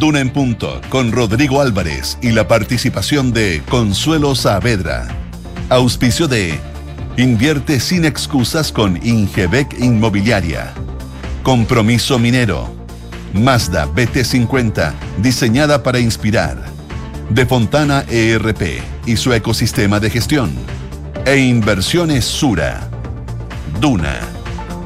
[0.00, 5.06] Duna en Punto con Rodrigo Álvarez y la participación de Consuelo Saavedra.
[5.68, 6.58] Auspicio de
[7.16, 10.72] Invierte sin excusas con Ingebec Inmobiliaria.
[11.44, 12.74] Compromiso Minero.
[13.32, 16.64] Mazda BT50, diseñada para inspirar.
[17.28, 20.50] De Fontana ERP y su ecosistema de gestión.
[21.24, 22.90] E Inversiones Sura.
[23.80, 24.18] Duna.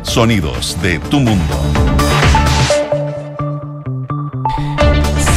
[0.02, 2.03] Sonidos de tu mundo.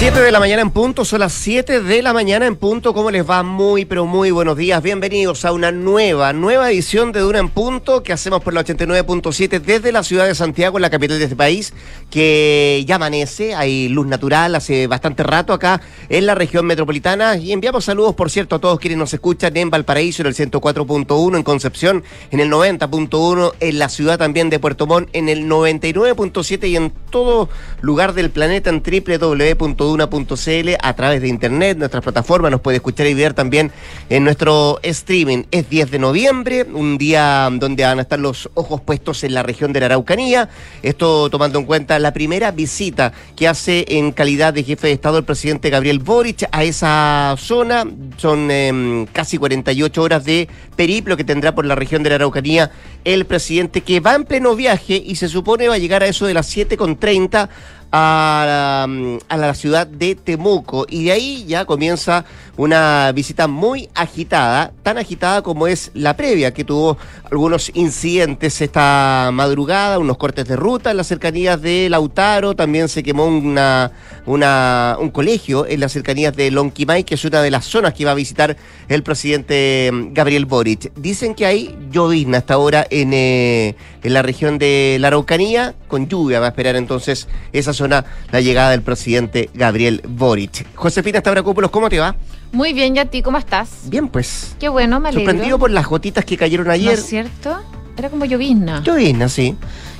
[0.07, 2.93] 7 de la mañana en punto, son las 7 de la mañana en punto.
[2.93, 3.43] ¿Cómo les va?
[3.43, 4.81] Muy, pero muy buenos días.
[4.81, 9.59] Bienvenidos a una nueva, nueva edición de Dura en Punto que hacemos por la 89.7
[9.59, 11.73] desde la ciudad de Santiago, la capital de este país,
[12.09, 13.53] que ya amanece.
[13.53, 17.35] Hay luz natural hace bastante rato acá en la región metropolitana.
[17.35, 21.35] Y enviamos saludos, por cierto, a todos quienes nos escuchan en Valparaíso, en el 104.1,
[21.35, 26.69] en Concepción, en el 90.1, en la ciudad también de Puerto Montt, en el 99.7
[26.69, 27.49] y en todo
[27.81, 33.07] lugar del planeta en www Duna.cl a través de internet, nuestras plataformas, nos puede escuchar
[33.07, 33.71] y ver también
[34.09, 35.43] en nuestro streaming.
[35.51, 39.43] Es 10 de noviembre, un día donde van a estar los ojos puestos en la
[39.43, 40.49] región de la Araucanía.
[40.83, 45.17] Esto tomando en cuenta la primera visita que hace en calidad de jefe de Estado
[45.17, 47.85] el presidente Gabriel Boric a esa zona.
[48.17, 52.71] Son em, casi 48 horas de periplo que tendrá por la región de la Araucanía
[53.03, 56.25] el presidente que va en pleno viaje y se supone va a llegar a eso
[56.25, 57.47] de las 7.30
[57.97, 60.85] a la, ciudad de Temuco.
[60.89, 62.25] Y de ahí ya comienza
[62.57, 66.97] una visita muy agitada, tan agitada como es la previa, que tuvo
[67.31, 73.03] algunos incidentes esta madrugada, unos cortes de ruta en las cercanías de Lautaro, también se
[73.03, 73.91] quemó una,
[74.25, 78.11] un colegio en las cercanías de Lonquimay, que es una de las zonas que iba
[78.11, 78.57] a visitar
[78.87, 80.91] el presidente Gabriel Boric.
[80.95, 86.07] Dicen que hay llovizna hasta ahora en, eh, en la región de la Araucanía, con
[86.07, 90.65] lluvia va a esperar entonces esa zona la llegada del presidente Gabriel Boric.
[90.75, 92.15] Josefina Stavrakopoulos, ¿cómo te va?
[92.51, 93.69] Muy bien, ¿y a ti cómo estás?
[93.85, 94.55] Bien, pues.
[94.59, 95.25] Qué bueno, me alegro.
[95.25, 96.93] Sorprendido por las gotitas que cayeron ayer.
[96.93, 97.59] ¿No es cierto?
[97.97, 98.81] Era como llovizna.
[98.83, 99.55] Llovizna, sí.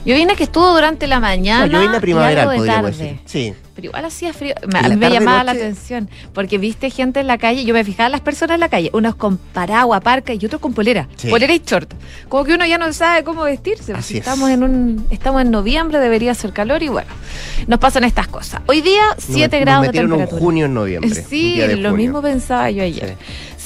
[0.07, 1.67] Llovizna que estuvo durante la mañana.
[1.67, 2.91] No, llovizna primaveral, y algo de tarde.
[2.91, 3.19] decir.
[3.25, 3.53] Sí.
[3.75, 4.55] Pero igual hacía frío.
[4.65, 6.09] Me, me llamaba la atención.
[6.33, 7.63] Porque viste gente en la calle.
[7.63, 8.89] Yo me fijaba las personas en la calle.
[8.93, 11.07] Unos con paraguas, parca y otros con polera.
[11.17, 11.27] Sí.
[11.29, 11.93] Polera y short.
[12.27, 13.93] Como que uno ya no sabe cómo vestirse.
[13.93, 14.19] Así Si es.
[14.21, 17.09] estamos en un estamos en noviembre, debería hacer calor y bueno.
[17.67, 18.61] Nos pasan estas cosas.
[18.65, 20.41] Hoy día, 7 Nos- grados nos de metieron un temperatura.
[20.41, 21.23] junio en noviembre.
[21.29, 21.91] Sí, lo junio.
[21.93, 23.15] mismo pensaba yo ayer.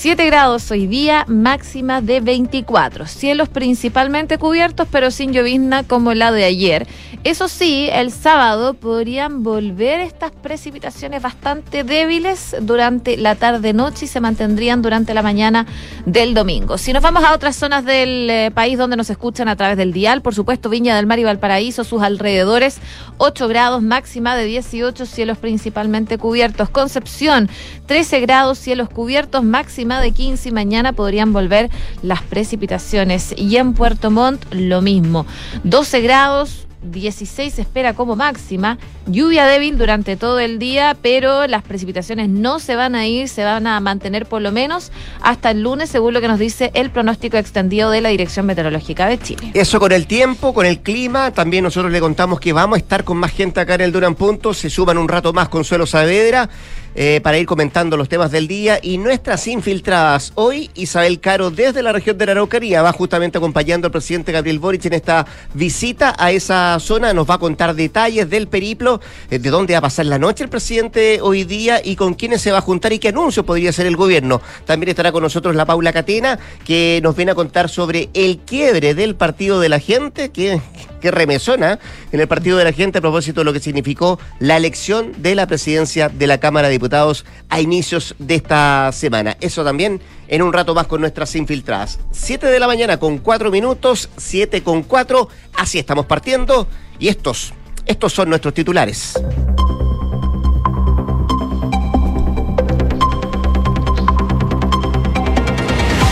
[0.01, 3.05] 7 grados hoy día, máxima de 24.
[3.05, 6.87] Cielos principalmente cubiertos, pero sin llovizna como la de ayer.
[7.23, 14.19] Eso sí, el sábado podrían volver estas precipitaciones bastante débiles durante la tarde-noche y se
[14.19, 15.67] mantendrían durante la mañana
[16.07, 16.79] del domingo.
[16.79, 19.93] Si nos vamos a otras zonas del eh, país donde nos escuchan a través del
[19.93, 22.79] dial, por supuesto, Viña del Mar y Valparaíso, sus alrededores,
[23.19, 26.71] 8 grados, máxima de 18, cielos principalmente cubiertos.
[26.71, 27.51] Concepción,
[27.85, 31.69] 13 grados, cielos cubiertos, máxima de 15 y mañana podrían volver
[32.01, 33.33] las precipitaciones.
[33.37, 35.25] Y en Puerto Montt, lo mismo,
[35.63, 36.67] 12 grados.
[36.83, 42.59] 16 se espera como máxima, lluvia débil durante todo el día, pero las precipitaciones no
[42.59, 44.91] se van a ir, se van a mantener por lo menos
[45.21, 49.07] hasta el lunes, según lo que nos dice el pronóstico extendido de la Dirección Meteorológica
[49.07, 49.51] de Chile.
[49.53, 51.31] Eso con el tiempo, con el clima.
[51.31, 54.15] También nosotros le contamos que vamos a estar con más gente acá en el Duran
[54.15, 54.53] Punto.
[54.53, 56.49] Se suban un rato más Consuelo Saavedra
[56.95, 58.79] eh, para ir comentando los temas del día.
[58.81, 60.31] Y nuestras infiltradas.
[60.35, 64.59] Hoy, Isabel Caro, desde la región de la Araucanía, va justamente acompañando al presidente Gabriel
[64.59, 67.13] Boric en esta visita a esa zona.
[67.13, 70.43] Nos va a contar detalles del periplo, eh, de dónde va a pasar la noche
[70.43, 73.69] el presidente hoy día y con quiénes se va a juntar y qué anuncio podría
[73.69, 74.41] hacer el gobierno.
[74.65, 78.93] También estará con nosotros la Paula Catena, que nos viene a contar sobre el quiebre
[78.93, 80.61] del Partido de la Gente, que,
[81.01, 81.79] que remesona
[82.11, 85.35] en el Partido de la Gente a propósito de lo que significó la elección de
[85.35, 89.35] la presidencia de la Cámara de Diputados a inicios de esta semana.
[89.41, 91.99] Eso también en un rato más con nuestras infiltradas.
[92.11, 96.67] 7 de la mañana con 4 minutos, 7 con 4, así estamos partiendo
[96.99, 97.53] y estos,
[97.85, 99.15] estos son nuestros titulares.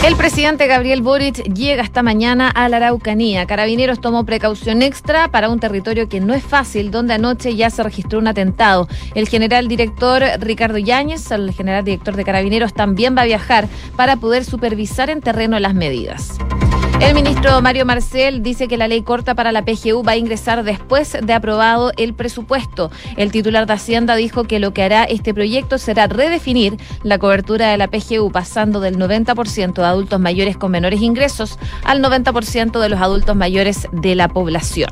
[0.02, 3.44] El presidente Gabriel Boric llega esta mañana a la Araucanía.
[3.46, 7.82] Carabineros tomó precaución extra para un territorio que no es fácil, donde anoche ya se
[7.82, 8.88] registró un atentado.
[9.14, 14.16] El general director Ricardo Yáñez, el general director de Carabineros, también va a viajar para
[14.16, 16.38] poder supervisar en terreno las medidas.
[17.00, 20.62] El ministro Mario Marcel dice que la ley corta para la PGU va a ingresar
[20.64, 22.90] después de aprobado el presupuesto.
[23.16, 27.70] El titular de Hacienda dijo que lo que hará este proyecto será redefinir la cobertura
[27.70, 32.88] de la PGU, pasando del 90% de adultos mayores con menores ingresos al 90% de
[32.90, 34.90] los adultos mayores de la población.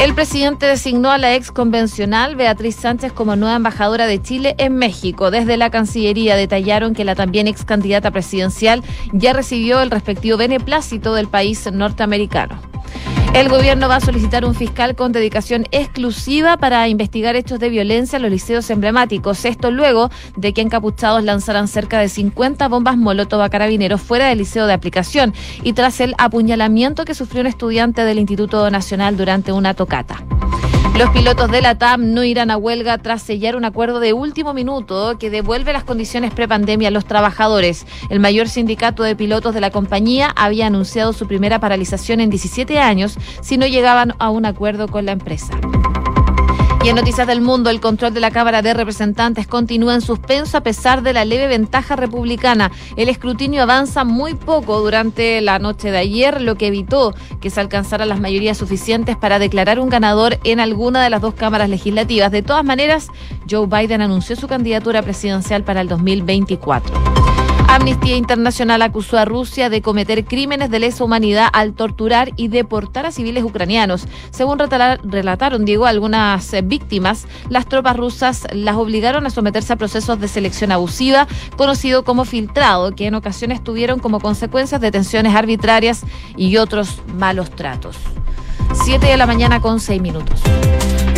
[0.00, 4.76] El presidente designó a la ex convencional Beatriz Sánchez como nueva embajadora de Chile en
[4.76, 5.32] México.
[5.32, 11.14] Desde la Cancillería detallaron que la también ex candidata presidencial ya recibió el respectivo beneplácito
[11.14, 12.60] del país norteamericano.
[13.34, 18.16] El gobierno va a solicitar un fiscal con dedicación exclusiva para investigar hechos de violencia
[18.16, 19.44] en los liceos emblemáticos.
[19.44, 24.38] Esto luego de que encapuchados lanzaran cerca de 50 bombas molotov a carabineros fuera del
[24.38, 29.52] liceo de aplicación y tras el apuñalamiento que sufrió un estudiante del Instituto Nacional durante
[29.52, 30.24] una tocata.
[30.98, 34.52] Los pilotos de la TAM no irán a huelga tras sellar un acuerdo de último
[34.52, 37.86] minuto que devuelve las condiciones prepandemia a los trabajadores.
[38.10, 42.80] El mayor sindicato de pilotos de la compañía había anunciado su primera paralización en 17
[42.80, 45.56] años si no llegaban a un acuerdo con la empresa.
[46.84, 50.56] Y en Noticias del Mundo, el control de la Cámara de Representantes continúa en suspenso
[50.56, 52.70] a pesar de la leve ventaja republicana.
[52.96, 57.60] El escrutinio avanza muy poco durante la noche de ayer, lo que evitó que se
[57.60, 62.30] alcanzaran las mayorías suficientes para declarar un ganador en alguna de las dos cámaras legislativas.
[62.30, 63.08] De todas maneras,
[63.50, 67.27] Joe Biden anunció su candidatura presidencial para el 2024.
[67.78, 73.06] Amnistía Internacional acusó a Rusia de cometer crímenes de lesa humanidad al torturar y deportar
[73.06, 74.08] a civiles ucranianos.
[74.30, 80.18] Según relataron, Diego, algunas eh, víctimas, las tropas rusas las obligaron a someterse a procesos
[80.18, 86.02] de selección abusiva, conocido como filtrado, que en ocasiones tuvieron como consecuencias detenciones arbitrarias
[86.36, 87.96] y otros malos tratos.
[88.72, 90.40] Siete de la mañana con seis minutos.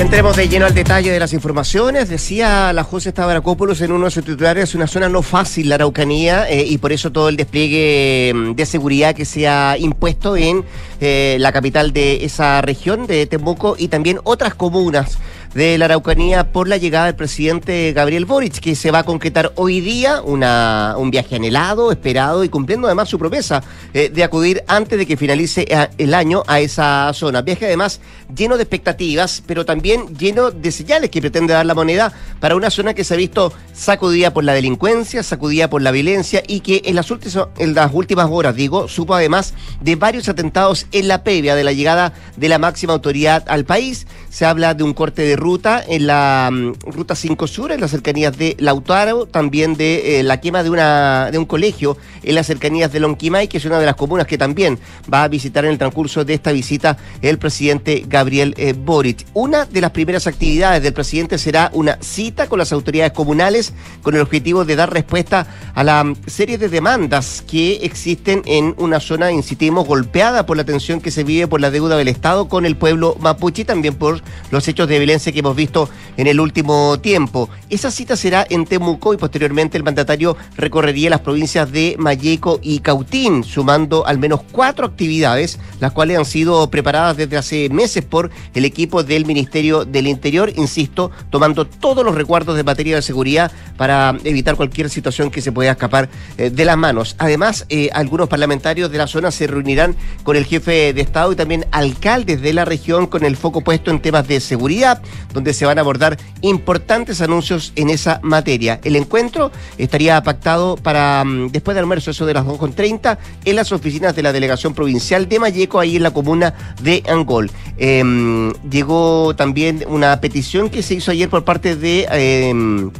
[0.00, 2.08] Entremos de lleno al detalle de las informaciones.
[2.08, 5.74] Decía la José Stavrakopoulos en uno de sus titulares, es una zona no fácil la
[5.74, 10.38] Araucanía eh, y por eso todo el despliegue mm, de seguridad que se ha impuesto
[10.38, 10.64] en
[11.02, 15.18] eh, la capital de esa región, de Temuco, y también otras comunas
[15.54, 19.52] de la Araucanía por la llegada del presidente Gabriel Boric, que se va a concretar
[19.56, 23.62] hoy día una, un viaje anhelado, esperado y cumpliendo además su promesa
[23.92, 27.42] eh, de acudir antes de que finalice eh, el año a esa zona.
[27.42, 28.00] Viaje además
[28.34, 32.70] lleno de expectativas, pero también lleno de señales que pretende dar la moneda para una
[32.70, 36.82] zona que se ha visto sacudida por la delincuencia, sacudida por la violencia y que
[36.84, 41.24] en las últimas, en las últimas horas, digo, supo además de varios atentados en la
[41.24, 44.06] previa de la llegada de la máxima autoridad al país.
[44.28, 47.90] Se habla de un corte de ruta en la mm, ruta 5 Sur, en las
[47.90, 52.46] cercanías de Lautaro, también de eh, la quema de, una, de un colegio en las
[52.46, 54.78] cercanías de Lonquimay, que es una de las comunas que también
[55.12, 59.26] va a visitar en el transcurso de esta visita el presidente Gabriel eh, Boric.
[59.34, 63.72] Una de las primeras actividades del presidente será una cita con las autoridades comunales
[64.02, 68.74] con el objetivo de dar respuesta a la mm, serie de demandas que existen en
[68.78, 72.48] una zona, insistimos, golpeada por la tensión que se vive por la deuda del Estado
[72.48, 76.26] con el pueblo mapuche y también por los hechos de violencia que hemos visto en
[76.26, 77.48] el último tiempo.
[77.68, 82.80] Esa cita será en Temuco y posteriormente el mandatario recorrería las provincias de Mayeco y
[82.80, 88.30] Cautín, sumando al menos cuatro actividades, las cuales han sido preparadas desde hace meses por
[88.54, 93.52] el equipo del Ministerio del Interior, insisto, tomando todos los recuerdos de materia de seguridad
[93.76, 97.16] para evitar cualquier situación que se pueda escapar eh, de las manos.
[97.18, 101.36] Además, eh, algunos parlamentarios de la zona se reunirán con el jefe de Estado y
[101.36, 105.66] también alcaldes de la región con el foco puesto en temas de seguridad, donde se
[105.66, 108.80] van a abordar importantes anuncios en esa materia.
[108.84, 113.72] El encuentro estaría pactado para mm, después del almuerzo, eso de las 2.30, en las
[113.72, 117.50] oficinas de la Delegación Provincial de Mayeco, ahí en la comuna de Angol.
[117.76, 122.06] Em, llegó también una petición que se hizo ayer por parte de...
[122.10, 122.90] Em,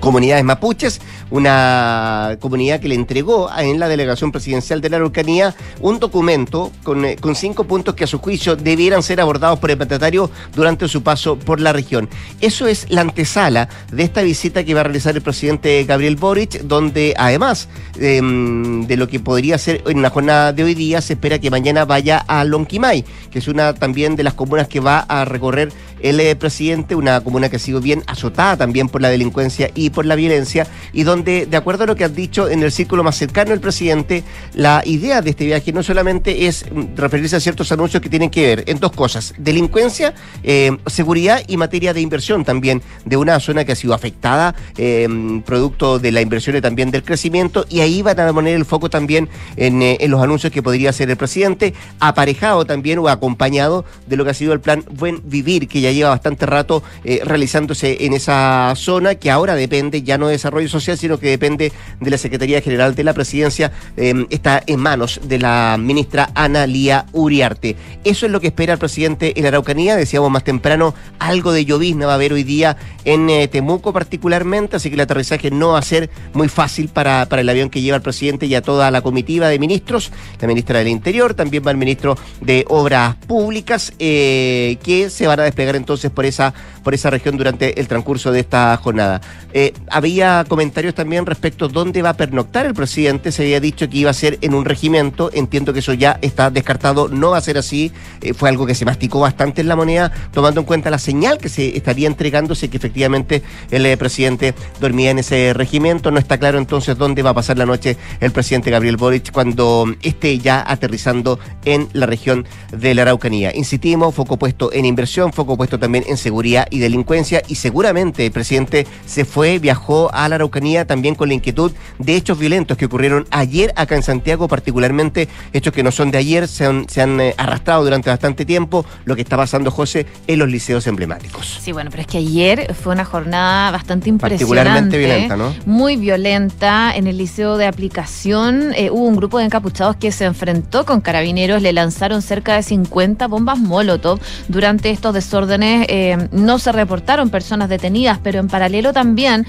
[0.00, 5.98] comunidades mapuches, una comunidad que le entregó en la delegación presidencial de la Araucanía un
[5.98, 9.76] documento con, eh, con, cinco puntos que a su juicio debieran ser abordados por el
[9.76, 12.08] mandatario durante su paso por la región.
[12.40, 16.62] Eso es la antesala de esta visita que va a realizar el presidente Gabriel Boric,
[16.62, 17.68] donde además
[17.98, 21.50] em, de lo que podría ser en la jornada de hoy día, se espera que
[21.50, 25.72] mañana vaya a Lonquimay, que es una también de las comunas que va a recorrer
[26.00, 29.90] el eh, presidente, una comuna que ha sido bien azotada también por la delincuencia y
[29.90, 33.02] por la violencia, y donde, de acuerdo a lo que han dicho en el círculo
[33.02, 37.40] más cercano del presidente, la idea de este viaje no solamente es mm, referirse a
[37.40, 42.00] ciertos anuncios que tienen que ver en dos cosas, delincuencia, eh, seguridad y materia de
[42.00, 45.08] inversión también de una zona que ha sido afectada, eh,
[45.44, 48.90] producto de la inversión y también del crecimiento, y ahí van a poner el foco
[48.90, 54.16] también en, en los anuncios que podría hacer el presidente, aparejado también o acompañado de
[54.16, 58.04] lo que ha sido el plan Buen Vivir, que ya lleva bastante rato eh, realizándose
[58.04, 62.10] en esa zona, que ahora depende ya no de desarrollo social, sino que depende de
[62.10, 67.06] la Secretaría General de la Presidencia, em, está en manos de la ministra Ana Lía
[67.12, 67.76] Uriarte.
[68.02, 69.94] Eso es lo que espera el presidente en Araucanía.
[69.94, 74.76] Decíamos más temprano, algo de llovizna va a haber hoy día en eh, Temuco particularmente,
[74.76, 77.80] así que el aterrizaje no va a ser muy fácil para, para el avión que
[77.80, 80.10] lleva el presidente y a toda la comitiva de ministros,
[80.40, 85.38] la ministra del Interior, también va el ministro de Obras Públicas, eh, que se van
[85.38, 89.20] a desplegar entonces por esa, por esa región durante el transcurso de esta jornada.
[89.52, 93.88] Eh, había comentarios también respecto a dónde va a pernoctar el presidente, se había dicho
[93.88, 97.38] que iba a ser en un regimiento, entiendo que eso ya está descartado, no va
[97.38, 97.92] a ser así,
[98.34, 101.48] fue algo que se masticó bastante en la moneda, tomando en cuenta la señal que
[101.48, 106.98] se estaría entregándose que efectivamente el presidente dormía en ese regimiento, no está claro entonces
[106.98, 111.88] dónde va a pasar la noche el presidente Gabriel Boric cuando esté ya aterrizando en
[111.92, 113.54] la región de la Araucanía.
[113.54, 117.42] Insistimos, foco puesto en inversión, foco puesto también en seguridad y delincuencia.
[117.48, 122.16] Y seguramente el presidente se fue, viajó a la Araucanía también con la inquietud de
[122.16, 126.48] hechos violentos que ocurrieron ayer acá en Santiago, particularmente hechos que no son de ayer,
[126.48, 130.38] se han, se han eh, arrastrado durante bastante tiempo, lo que está pasando, José, en
[130.38, 131.58] los liceos emblemáticos.
[131.60, 134.44] Sí, bueno, pero es que ayer fue una jornada bastante impresionante.
[134.44, 135.54] Particularmente violenta, ¿no?
[135.66, 136.94] Muy violenta.
[136.94, 141.00] En el liceo de aplicación eh, hubo un grupo de encapuchados que se enfrentó con
[141.00, 144.20] carabineros, le lanzaron cerca de 50 bombas Molotov.
[144.48, 149.46] Durante estos desórdenes eh, no se reportaron personas detenidas, pero en paralelo también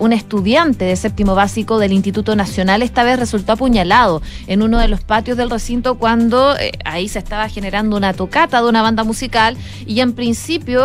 [0.00, 4.88] un estudiante de séptimo básico del Instituto Nacional esta vez resultó apuñalado en uno de
[4.88, 9.56] los patios del recinto cuando ahí se estaba generando una tocata de una banda musical
[9.86, 10.84] y en principio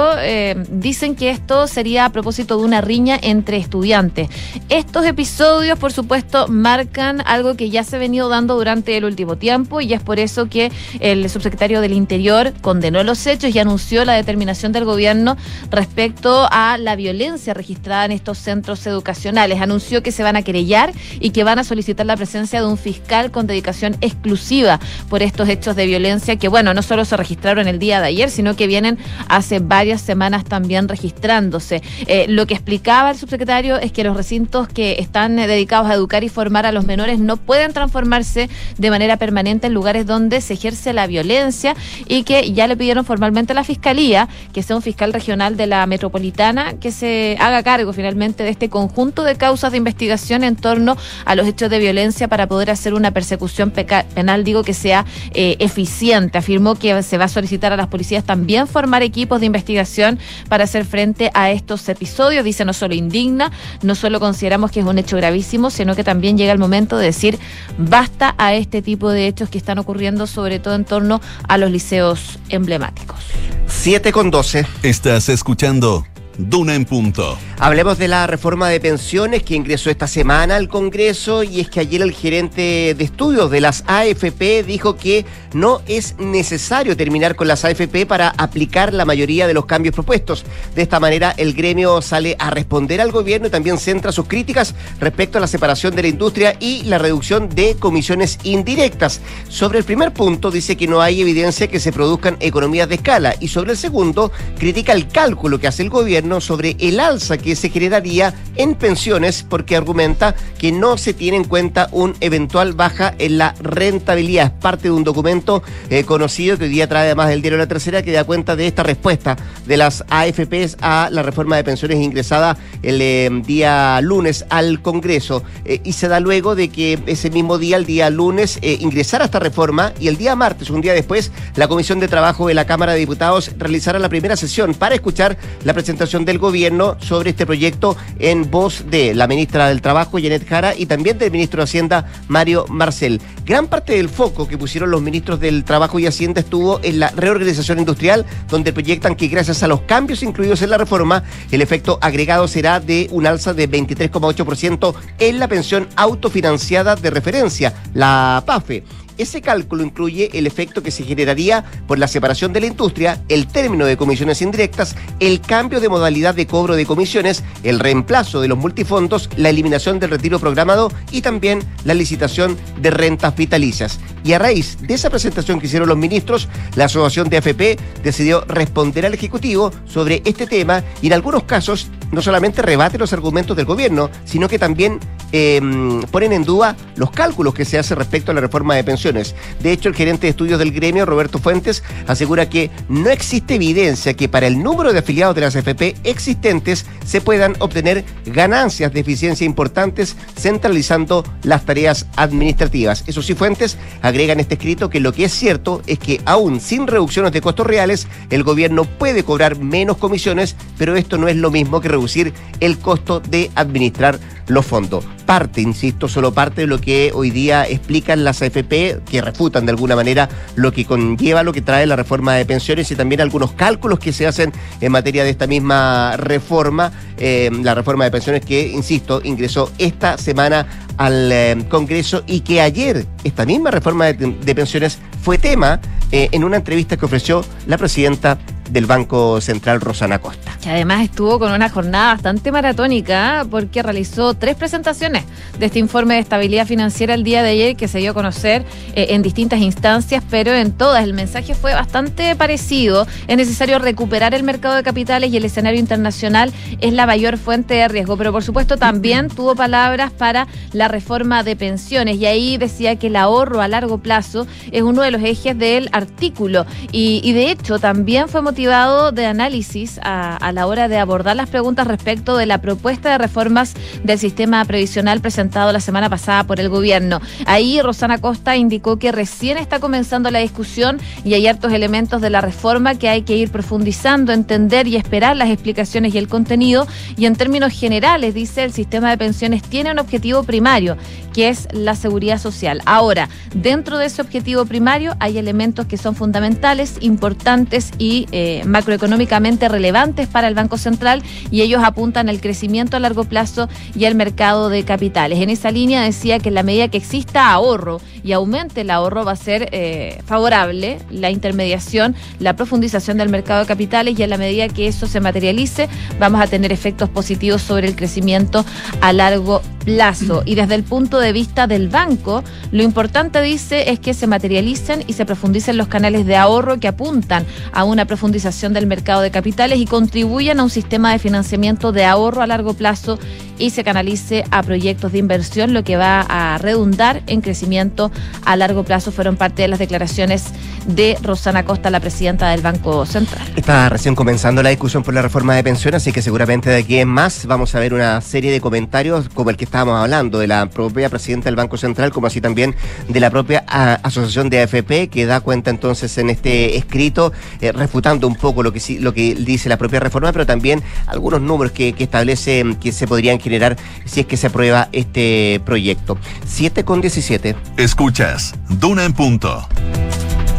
[0.70, 4.30] dicen que esto sería a propósito de una riña entre estudiantes.
[4.70, 9.38] Estos episodios, por supuesto, marcan algo que ya se ha venido dando durante el último
[9.38, 14.06] tiempo y es por eso que el subsecretario del Interior condenó los hechos y anunció
[14.06, 15.38] la determinación del gobierno
[15.70, 19.62] respecto a la violencia registrada en estos centros educacionales.
[19.80, 23.32] Que se van a querellar y que van a solicitar la presencia de un fiscal
[23.32, 24.80] con dedicación exclusiva
[25.10, 28.30] por estos hechos de violencia que, bueno, no solo se registraron el día de ayer,
[28.30, 31.82] sino que vienen hace varias semanas también registrándose.
[32.08, 35.94] Eh, lo que explicaba el subsecretario es que los recintos que están eh, dedicados a
[35.94, 40.42] educar y formar a los menores no pueden transformarse de manera permanente en lugares donde
[40.42, 41.76] se ejerce la violencia
[42.08, 45.68] y que ya le pidieron formalmente a la Fiscalía que sea un fiscal regional de
[45.68, 50.56] la metropolitana que se haga cargo finalmente de este conjunto de causas de investigación en
[50.56, 55.06] torno a los hechos de violencia para poder hacer una persecución penal, digo, que sea
[55.34, 56.38] eh, eficiente.
[56.38, 60.20] Afirmó que se va a solicitar a las policías también formar equipos de investigación
[60.50, 62.44] para hacer frente a estos episodios.
[62.44, 66.38] Dice, no solo indigna, no solo consideramos que es un hecho gravísimo, sino que también
[66.38, 67.40] llega el momento de decir
[67.78, 71.72] basta a este tipo de hechos que están ocurriendo, sobre todo en torno a los
[71.72, 73.20] liceos emblemáticos.
[73.68, 74.66] 7 con 12.
[74.84, 76.06] Estás escuchando
[76.38, 77.38] Duna en punto.
[77.60, 81.80] Hablemos de la reforma de pensiones que ingresó esta semana al Congreso y es que
[81.80, 87.48] ayer el gerente de estudios de las AFP dijo que no es necesario terminar con
[87.48, 90.44] las AFP para aplicar la mayoría de los cambios propuestos.
[90.76, 94.76] De esta manera el gremio sale a responder al gobierno y también centra sus críticas
[95.00, 99.22] respecto a la separación de la industria y la reducción de comisiones indirectas.
[99.48, 103.36] Sobre el primer punto dice que no hay evidencia que se produzcan economías de escala
[103.40, 107.56] y sobre el segundo critica el cálculo que hace el gobierno sobre el alza que
[107.56, 113.14] se generaría en pensiones porque argumenta que no se tiene en cuenta un eventual baja
[113.20, 114.46] en la rentabilidad.
[114.46, 117.68] Es parte de un documento eh, conocido que hoy día trae además el diario La
[117.68, 122.00] Tercera que da cuenta de esta respuesta de las AFPs a la reforma de pensiones
[122.00, 127.30] ingresada el eh, día lunes al Congreso eh, y se da luego de que ese
[127.30, 131.32] mismo día, el día lunes, ingresara esta reforma y el día martes, un día después,
[131.56, 135.38] la Comisión de Trabajo de la Cámara de Diputados realizara la primera sesión para escuchar
[135.64, 140.48] la presentación del gobierno sobre este proyecto en voz de la ministra del Trabajo, Janet
[140.48, 143.20] Jara, y también del ministro de Hacienda, Mario Marcel.
[143.44, 147.10] Gran parte del foco que pusieron los ministros del Trabajo y Hacienda estuvo en la
[147.10, 152.00] reorganización industrial, donde proyectan que gracias a los cambios incluidos en la reforma, el efecto
[152.02, 158.84] agregado será de un alza de 23,8% en la pensión autofinanciada de referencia, la PAFE.
[159.18, 163.48] Ese cálculo incluye el efecto que se generaría por la separación de la industria, el
[163.48, 168.48] término de comisiones indirectas, el cambio de modalidad de cobro de comisiones, el reemplazo de
[168.48, 174.00] los multifondos, la eliminación del retiro programado y también la licitación de rentas vitalicias.
[174.24, 178.44] Y a raíz de esa presentación que hicieron los ministros, la Asociación de AFP decidió
[178.46, 183.56] responder al Ejecutivo sobre este tema y en algunos casos no solamente rebate los argumentos
[183.56, 185.00] del gobierno, sino que también
[185.32, 189.05] em, ponen en duda los cálculos que se hacen respecto a la reforma de pensiones.
[189.14, 194.16] De hecho, el gerente de estudios del gremio, Roberto Fuentes, asegura que no existe evidencia
[194.16, 199.02] que para el número de afiliados de las FP existentes se puedan obtener ganancias de
[199.02, 203.04] eficiencia importantes centralizando las tareas administrativas.
[203.08, 206.60] Eso sí, Fuentes agrega en este escrito que lo que es cierto es que aún
[206.60, 211.36] sin reducciones de costos reales, el gobierno puede cobrar menos comisiones, pero esto no es
[211.36, 215.06] lo mismo que reducir el costo de administrar los fondos.
[215.26, 219.72] Parte, insisto, solo parte de lo que hoy día explican las AFP, que refutan de
[219.72, 223.54] alguna manera lo que conlleva, lo que trae la reforma de pensiones y también algunos
[223.54, 228.46] cálculos que se hacen en materia de esta misma reforma, eh, la reforma de pensiones
[228.46, 234.56] que, insisto, ingresó esta semana al eh, Congreso y que ayer esta misma reforma de,
[234.56, 235.80] pensiones fue tema
[236.12, 238.38] eh, en una entrevista que ofreció la presidenta
[238.70, 240.58] del Banco Central Rosana Costa.
[240.62, 245.24] Que además estuvo con una jornada bastante maratónica porque realizó tres presentaciones
[245.60, 248.66] de este informe de estabilidad financiera el día de ayer que se dio a conocer
[248.96, 251.04] eh, en distintas instancias, pero en todas.
[251.04, 253.08] El mensaje fue bastante parecido.
[253.28, 257.76] Es necesario recuperar el mercado de capitales y el escenario internacional es la mayor fuente
[257.76, 262.18] de riesgo, pero por supuesto también tuvo palabras para la reforma de pensiones.
[262.18, 265.90] Y ahí decía que el ahorro a largo plazo es uno de los ejes del
[265.92, 266.66] artículo.
[266.92, 271.50] Y, y de hecho también fue motivado de análisis a, la hora de abordar las
[271.50, 273.74] preguntas respecto de la propuesta de reformas
[274.06, 277.20] del sistema previsional presentado la semana pasada por el gobierno.
[277.48, 282.30] Ahí Rosana Costa indicó que recién está comenzando la discusión y hay hartos elementos de
[282.30, 286.88] la reforma que hay que ir profundizando, entender y esperar las explicaciones y el contenido.
[287.18, 290.96] Y en términos generales, dice, el sistema de pensiones tiene un objetivo primario,
[291.36, 292.82] que es la seguridad social.
[292.86, 299.68] Ahora, dentro de ese objetivo primario hay elementos que son fundamentales, importantes y eh, macroeconómicamente
[299.68, 304.16] relevantes para el Banco Central y ellos apuntan al crecimiento a largo plazo y al
[304.16, 305.40] mercado de capitales.
[305.42, 309.26] En esa línea decía que en la medida que exista ahorro y aumente el ahorro
[309.26, 314.30] va a ser eh, favorable la intermediación, la profundización del mercado de capitales y en
[314.30, 318.64] la medida que eso se materialice vamos a tener efectos positivos sobre el crecimiento
[319.02, 320.44] a largo plazo.
[320.46, 325.04] Y desde el punto de vista del banco, lo importante dice es que se materialicen
[325.08, 329.32] y se profundicen los canales de ahorro que apuntan a una profundización del mercado de
[329.32, 333.20] capitales y contribuyan a un sistema de financiamiento de ahorro a largo plazo
[333.58, 338.12] y se canalice a proyectos de inversión, lo que va a redundar en crecimiento
[338.44, 339.12] a largo plazo.
[339.12, 340.46] Fueron parte de las declaraciones
[340.88, 343.42] de Rosana Costa, la presidenta del Banco Central.
[343.56, 346.98] Está recién comenzando la discusión por la reforma de pensiones, así que seguramente de aquí
[346.98, 350.48] en más vamos a ver una serie de comentarios como el que estábamos hablando de
[350.48, 352.76] la propia presidenta del Banco Central, como así también
[353.08, 358.28] de la propia asociación de AFP, que da cuenta entonces en este escrito, eh, refutando
[358.28, 361.94] un poco lo que, lo que dice la propia reforma, pero también algunos números que,
[361.94, 366.18] que establece que se podrían generar si es que se aprueba este proyecto.
[366.46, 367.56] 7 con 17.
[367.78, 369.68] Escuchas, Duna en punto.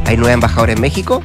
[0.07, 1.23] Hay nueva embajadora en México.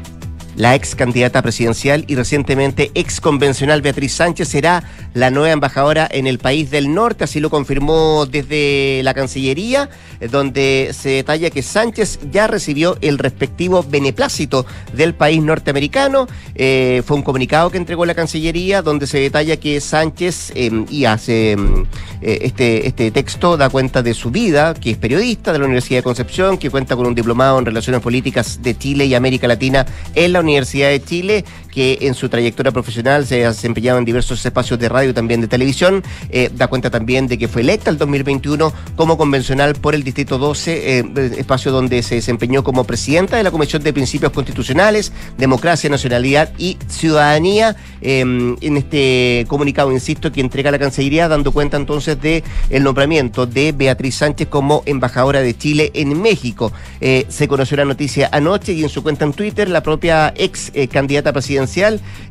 [0.62, 4.84] La ex candidata presidencial y recientemente ex convencional Beatriz Sánchez será
[5.16, 9.90] la nueva embajadora en el país del norte, así lo confirmó desde la Cancillería,
[10.30, 16.28] donde se detalla que Sánchez ya recibió el respectivo beneplácito del país norteamericano.
[16.54, 21.06] Eh, fue un comunicado que entregó la Cancillería, donde se detalla que Sánchez, em, y
[21.06, 21.86] hace em,
[22.22, 26.02] eh, este, este texto, da cuenta de su vida, que es periodista de la Universidad
[26.02, 29.88] de Concepción, que cuenta con un diplomado en Relaciones Políticas de Chile y América Latina
[30.14, 30.51] en la Universidad
[30.90, 35.12] de Chile, que en su trayectoria profesional se ha desempeñado en diversos espacios de radio
[35.12, 36.04] y también de televisión.
[36.30, 40.38] Eh, da cuenta también de que fue electa el 2021 como convencional por el Distrito
[40.38, 41.04] 12, eh,
[41.38, 46.78] espacio donde se desempeñó como presidenta de la Comisión de Principios Constitucionales, Democracia, Nacionalidad y
[46.88, 47.76] Ciudadanía.
[48.02, 53.46] Em, en este comunicado, insisto, que entrega la Cancillería, dando cuenta entonces de el nombramiento
[53.46, 56.72] de Beatriz Sánchez como embajadora de Chile en México.
[57.00, 60.72] Eh, se conoció la noticia anoche y en su cuenta en Twitter la propia ex
[60.92, 61.61] candidata presidencial,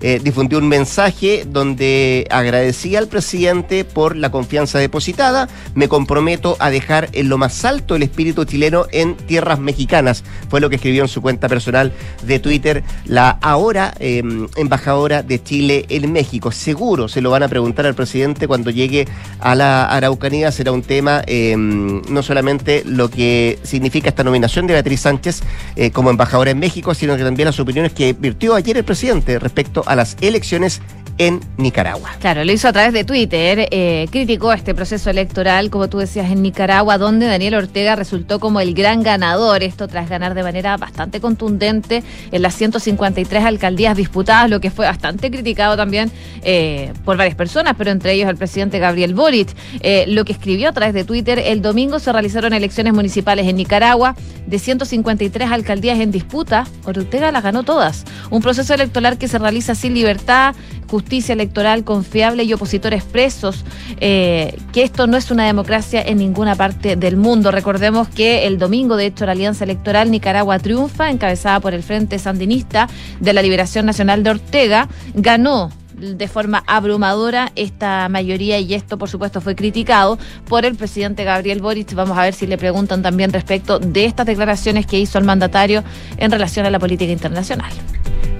[0.00, 5.48] eh, difundió un mensaje donde agradecía al presidente por la confianza depositada.
[5.74, 10.24] Me comprometo a dejar en lo más alto el espíritu chileno en tierras mexicanas.
[10.48, 15.42] Fue lo que escribió en su cuenta personal de Twitter la ahora em, embajadora de
[15.42, 16.52] Chile en México.
[16.52, 19.06] Seguro se lo van a preguntar al presidente cuando llegue
[19.40, 20.52] a la Araucanía.
[20.52, 25.42] Será un tema em, no solamente lo que significa esta nominación de Beatriz Sánchez
[25.76, 29.19] eh, como embajadora en México, sino que también las opiniones que virtió ayer el presidente
[29.38, 30.80] respecto a las elecciones
[31.20, 32.12] en Nicaragua.
[32.18, 36.30] Claro, lo hizo a través de Twitter, eh, criticó este proceso electoral, como tú decías,
[36.30, 40.78] en Nicaragua, donde Daniel Ortega resultó como el gran ganador, esto tras ganar de manera
[40.78, 42.02] bastante contundente
[42.32, 46.10] en las 153 alcaldías disputadas, lo que fue bastante criticado también
[46.42, 49.50] eh, por varias personas, pero entre ellos el presidente Gabriel Boric.
[49.80, 53.56] Eh, lo que escribió a través de Twitter, el domingo se realizaron elecciones municipales en
[53.56, 58.06] Nicaragua, de 153 alcaldías en disputa, Ortega las ganó todas.
[58.30, 60.54] Un proceso electoral que se realiza sin libertad,
[60.90, 63.64] justicia electoral confiable y opositores presos,
[64.00, 67.52] eh, que esto no es una democracia en ninguna parte del mundo.
[67.52, 72.18] Recordemos que el domingo, de hecho, la Alianza Electoral Nicaragua Triunfa, encabezada por el Frente
[72.18, 72.88] Sandinista
[73.20, 79.10] de la Liberación Nacional de Ortega, ganó de forma abrumadora esta mayoría y esto por
[79.10, 81.94] supuesto fue criticado por el presidente Gabriel Boric.
[81.94, 85.84] Vamos a ver si le preguntan también respecto de estas declaraciones que hizo el mandatario
[86.16, 87.70] en relación a la política internacional.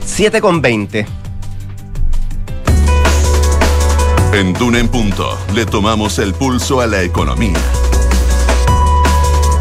[0.01, 1.30] 7 con 20.
[4.33, 7.59] En Duna en Punto le tomamos el pulso a la economía.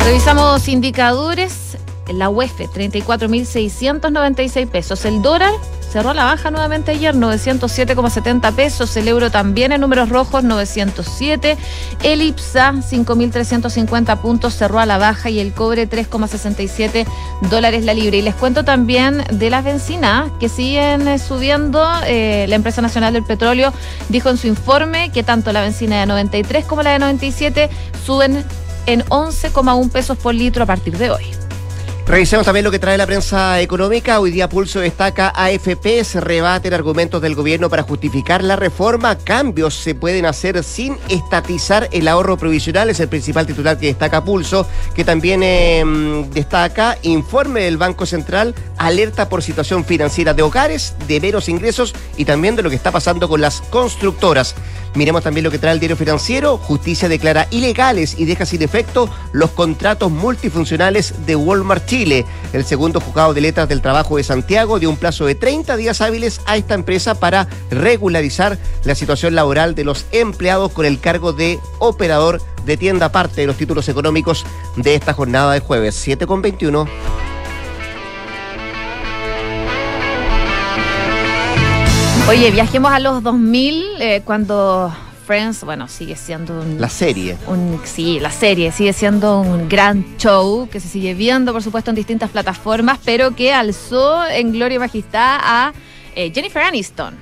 [0.06, 1.69] Revisamos indicadores.
[2.14, 5.06] La UEF, 34.696 pesos.
[5.06, 5.54] El dólar
[5.92, 8.96] cerró a la baja nuevamente ayer, 907,70 pesos.
[8.98, 11.58] El euro también en números rojos, 907.
[12.04, 17.06] El IPSA, 5.350 puntos, cerró a la baja y el cobre, 3,67
[17.50, 18.18] dólares la libre.
[18.18, 21.88] Y les cuento también de las bencinas que siguen eh, subiendo.
[22.06, 23.74] Eh, la empresa nacional del petróleo
[24.10, 27.70] dijo en su informe que tanto la benzina de 93 como la de 97
[28.06, 28.44] suben
[28.86, 31.26] en 11,1 pesos por litro a partir de hoy.
[32.10, 34.20] Revisemos también lo que trae la prensa económica.
[34.20, 39.16] Hoy día Pulso destaca AFP, se rebaten argumentos del gobierno para justificar la reforma.
[39.16, 42.90] Cambios se pueden hacer sin estatizar el ahorro provisional.
[42.90, 48.56] Es el principal titular que destaca Pulso, que también eh, destaca informe del Banco Central,
[48.78, 52.92] alerta por situación financiera de hogares, de menos ingresos y también de lo que está
[52.92, 54.56] pasando con las constructoras.
[54.96, 56.58] Miremos también lo que trae el diario financiero.
[56.58, 62.26] Justicia declara ilegales y deja sin efecto los contratos multifuncionales de Walmart Chile.
[62.54, 66.02] El segundo juzgado de letras del trabajo de Santiago dio un plazo de 30 días
[66.02, 71.34] hábiles a esta empresa para regularizar la situación laboral de los empleados con el cargo
[71.34, 76.26] de operador de tienda parte de los títulos económicos de esta jornada de jueves 7
[76.26, 77.29] con 21.
[82.30, 86.80] Oye, viajemos a los 2000 eh, cuando Friends, bueno, sigue siendo un...
[86.80, 87.36] La serie.
[87.48, 91.90] Un, sí, la serie sigue siendo un gran show que se sigue viendo, por supuesto,
[91.90, 95.74] en distintas plataformas, pero que alzó en gloria y majestad a
[96.16, 97.16] eh, Jennifer Aniston.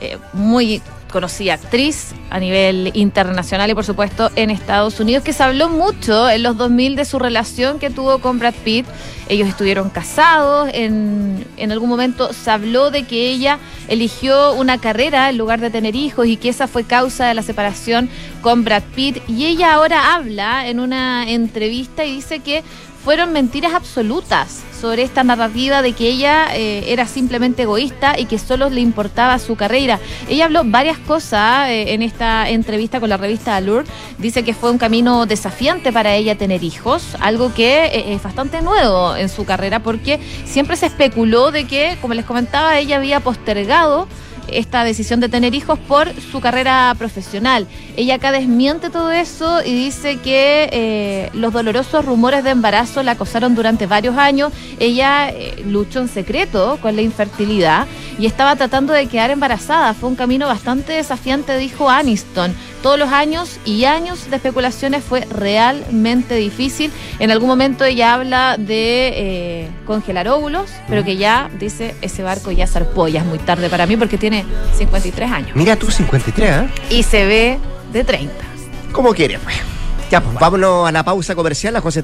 [0.00, 5.42] Eh, muy conocida actriz a nivel internacional y por supuesto en Estados Unidos, que se
[5.42, 8.86] habló mucho en los 2000 de su relación que tuvo con Brad Pitt.
[9.28, 15.30] Ellos estuvieron casados, en, en algún momento se habló de que ella eligió una carrera
[15.30, 18.08] en lugar de tener hijos y que esa fue causa de la separación
[18.40, 19.18] con Brad Pitt.
[19.28, 22.64] Y ella ahora habla en una entrevista y dice que
[23.04, 28.38] fueron mentiras absolutas sobre esta narrativa de que ella eh, era simplemente egoísta y que
[28.38, 29.98] solo le importaba su carrera.
[30.28, 33.86] Ella habló varias cosas eh, en esta entrevista con la revista Allure.
[34.18, 38.62] Dice que fue un camino desafiante para ella tener hijos, algo que eh, es bastante
[38.62, 43.20] nuevo en su carrera porque siempre se especuló de que, como les comentaba, ella había
[43.20, 44.08] postergado
[44.52, 47.66] esta decisión de tener hijos por su carrera profesional.
[47.96, 53.12] Ella acá desmiente todo eso y dice que eh, los dolorosos rumores de embarazo la
[53.12, 54.52] acosaron durante varios años.
[54.78, 57.86] Ella eh, luchó en secreto con la infertilidad
[58.18, 59.94] y estaba tratando de quedar embarazada.
[59.94, 62.54] Fue un camino bastante desafiante, dijo Aniston.
[62.82, 66.90] Todos los años y años de especulaciones fue realmente difícil.
[67.18, 72.50] En algún momento ella habla de eh, congelar óvulos, pero que ya dice ese barco
[72.50, 74.44] ya zarpó, ya es muy tarde para mí porque tiene
[74.76, 75.50] 53 años.
[75.54, 76.68] Mira tú, 53, ¿eh?
[76.90, 77.58] Y se ve
[77.92, 78.32] de 30.
[78.92, 79.56] ¿Cómo quiere, pues?
[80.10, 81.72] Ya, pues vámonos a la pausa comercial.
[81.72, 82.02] La José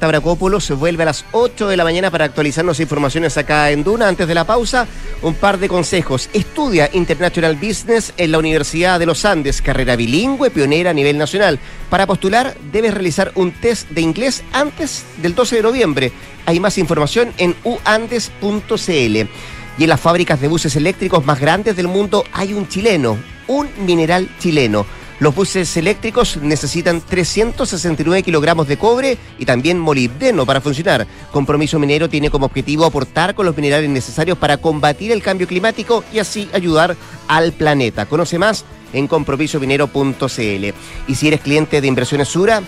[0.61, 4.07] se vuelve a las 8 de la mañana para actualizarnos informaciones acá en Duna.
[4.07, 4.87] Antes de la pausa,
[5.23, 6.29] un par de consejos.
[6.33, 11.59] Estudia International Business en la Universidad de los Andes, carrera bilingüe, pionera a nivel nacional.
[11.90, 16.12] Para postular, debes realizar un test de inglés antes del 12 de noviembre.
[16.47, 19.16] Hay más información en uandes.cl.
[19.79, 23.69] Y en las fábricas de buses eléctricos más grandes del mundo hay un chileno, un
[23.85, 24.87] mineral chileno.
[25.19, 31.07] Los buses eléctricos necesitan 369 kilogramos de cobre y también molibdeno para funcionar.
[31.33, 36.05] Compromiso Minero tiene como objetivo aportar con los minerales necesarios para combatir el cambio climático
[36.13, 36.97] y así ayudar
[37.29, 38.05] al planeta.
[38.05, 40.65] Conoce más en compromisominero.cl.
[41.09, 42.63] Y si eres cliente de Inversiones Sura,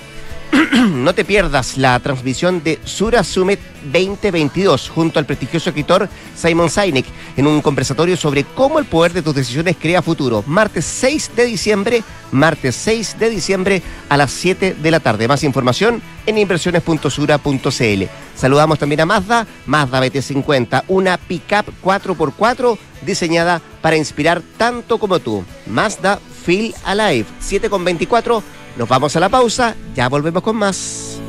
[0.89, 3.61] no te pierdas la transmisión de Sura Summit
[3.93, 7.07] 2022 junto al prestigioso escritor Simon Sinek
[7.37, 10.43] en un conversatorio sobre cómo el poder de tus decisiones crea futuro.
[10.47, 15.29] Martes 6 de diciembre, martes 6 de diciembre a las 7 de la tarde.
[15.29, 18.05] Más información en inversiones.sura.cl.
[18.35, 25.45] Saludamos también a Mazda, Mazda BT50, una pickup 4x4 diseñada para inspirar tanto como tú.
[25.67, 28.43] Mazda Feel Alive, 7 con 24
[28.79, 31.21] nos vamos a la pausa, ya volvemos con más.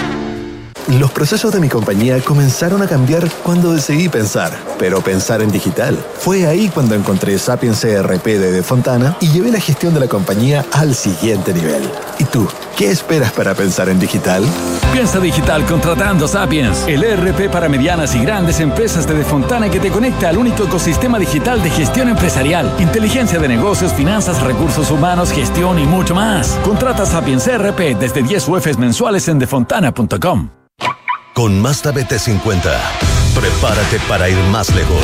[0.87, 5.97] Los procesos de mi compañía comenzaron a cambiar cuando decidí pensar, pero pensar en digital.
[6.17, 10.07] Fue ahí cuando encontré Sapiens CRP de De Fontana y llevé la gestión de la
[10.07, 11.83] compañía al siguiente nivel.
[12.19, 12.47] ¿Y tú?
[12.77, 14.45] ¿Qué esperas para pensar en digital?
[14.93, 19.81] Piensa digital contratando Sapiens, el ERP para medianas y grandes empresas de De Fontana que
[19.81, 25.33] te conecta al único ecosistema digital de gestión empresarial, inteligencia de negocios, finanzas, recursos humanos,
[25.33, 26.57] gestión y mucho más.
[26.63, 30.49] Contrata Sapiens ERP desde 10 UFs mensuales en defontana.com.
[31.37, 32.63] Con Mazda BT50,
[33.35, 35.03] prepárate para ir más lejos.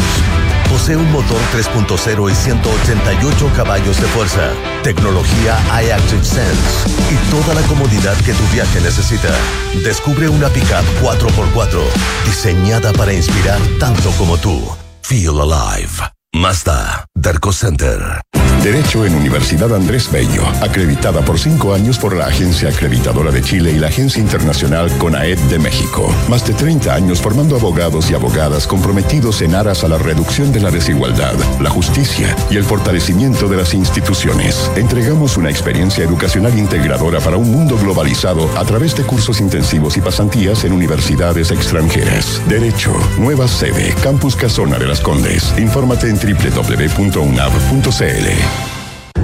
[0.67, 4.49] Posee un motor 3.0 y 188 caballos de fuerza,
[4.81, 9.29] tecnología iActive Sense y toda la comodidad que tu viaje necesita.
[9.85, 11.83] Descubre una pickup 4x4
[12.25, 14.59] diseñada para inspirar tanto como tú.
[15.03, 15.91] Feel alive.
[16.33, 18.23] Mazda, Darko Center.
[18.63, 23.71] Derecho en Universidad Andrés Bello, acreditada por cinco años por la Agencia Acreditadora de Chile
[23.71, 26.09] y la Agencia Internacional CONAED de México.
[26.29, 30.61] Más de 30 años formando abogados y abogadas comprometidos en aras a la reducción de
[30.61, 34.71] la desigualdad, la justicia y el fortalecimiento de las instituciones.
[34.77, 40.01] Entregamos una experiencia educacional integradora para un mundo globalizado a través de cursos intensivos y
[40.01, 42.41] pasantías en universidades extranjeras.
[42.47, 45.53] Derecho, nueva sede, Campus Casona de las Condes.
[45.57, 47.33] Infórmate en www.unab.cl.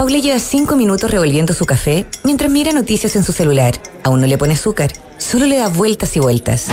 [0.00, 3.74] Paula lleva cinco minutos revolviendo su café mientras mira noticias en su celular.
[4.02, 6.68] Aún no le pone azúcar, solo le da vueltas y vueltas.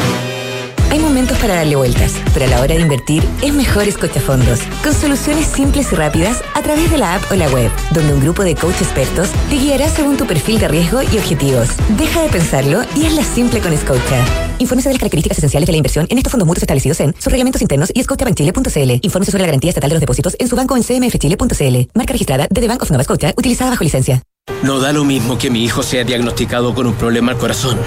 [0.90, 3.88] Hay momentos para darle vueltas, pero a la hora de invertir es mejor
[4.22, 8.14] fondos, con soluciones simples y rápidas a través de la app o la web, donde
[8.14, 11.70] un grupo de coach expertos te guiará según tu perfil de riesgo y objetivos.
[11.98, 14.26] Deja de pensarlo y hazla simple con Scotia.
[14.60, 17.32] Infórmese de las características esenciales de la inversión en estos fondos mutuos establecidos en sus
[17.32, 19.00] reglamentos internos y scotiabankchile.cl.
[19.02, 21.92] Infórmese sobre la garantía estatal de los depósitos en su banco en cmfchile.cl.
[21.94, 24.24] Marca registrada de The Bank of Nova Scotia, utilizada bajo licencia.
[24.64, 27.78] No da lo mismo que mi hijo sea diagnosticado con un problema al corazón.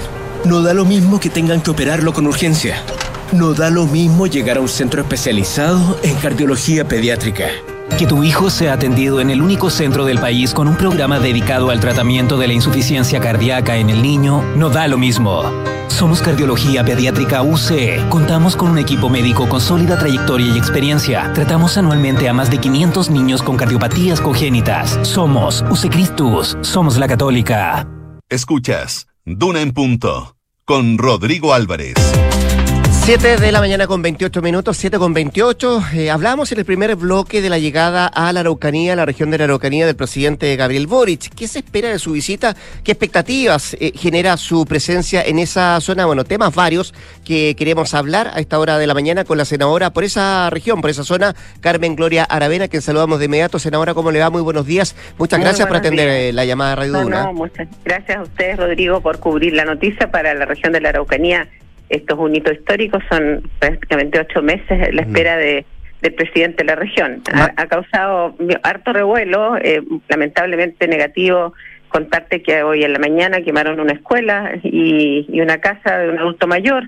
[0.43, 2.81] No da lo mismo que tengan que operarlo con urgencia.
[3.31, 7.49] No da lo mismo llegar a un centro especializado en cardiología pediátrica.
[7.99, 11.69] Que tu hijo sea atendido en el único centro del país con un programa dedicado
[11.69, 15.43] al tratamiento de la insuficiencia cardíaca en el niño no da lo mismo.
[15.89, 18.09] Somos Cardiología Pediátrica UC.
[18.09, 21.31] Contamos con un equipo médico con sólida trayectoria y experiencia.
[21.35, 24.97] Tratamos anualmente a más de 500 niños con cardiopatías congénitas.
[25.03, 26.57] Somos UC Cristus.
[26.61, 27.87] Somos la Católica.
[28.29, 31.93] Escuchas Duna en Punto con Rodrigo Álvarez.
[33.03, 35.81] 7 de la mañana con 28 minutos, 7 con 28.
[35.95, 39.39] Eh, hablamos en el primer bloque de la llegada a la Araucanía, la región de
[39.39, 41.33] la Araucanía del presidente Gabriel Boric.
[41.33, 42.55] ¿Qué se espera de su visita?
[42.83, 46.05] ¿Qué expectativas eh, genera su presencia en esa zona?
[46.05, 46.93] Bueno, temas varios
[47.25, 50.79] que queremos hablar a esta hora de la mañana con la senadora por esa región,
[50.79, 53.57] por esa zona, Carmen Gloria Aravena, quien saludamos de inmediato.
[53.57, 54.29] Senadora, ¿cómo le va?
[54.29, 54.95] Muy buenos días.
[55.17, 59.01] Muchas gracias por atender eh, la llamada de Radio no, muchas gracias a ustedes, Rodrigo,
[59.01, 61.49] por cubrir la noticia para la región de la Araucanía
[61.91, 65.65] esto es un hito histórico, son prácticamente ocho meses la espera de,
[66.01, 67.21] del presidente de la región.
[67.33, 71.53] Ha, causado harto revuelo, eh, lamentablemente negativo.
[71.89, 76.47] Contarte que hoy en la mañana quemaron una escuela y, una casa de un adulto
[76.47, 76.85] mayor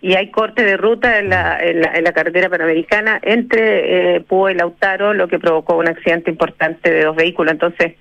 [0.00, 4.54] y hay corte de ruta en la, en la, carretera panamericana entre eh, Púa y
[4.54, 7.52] Lautaro, lo que provocó un accidente importante de dos vehículos.
[7.52, 7.94] Entonces,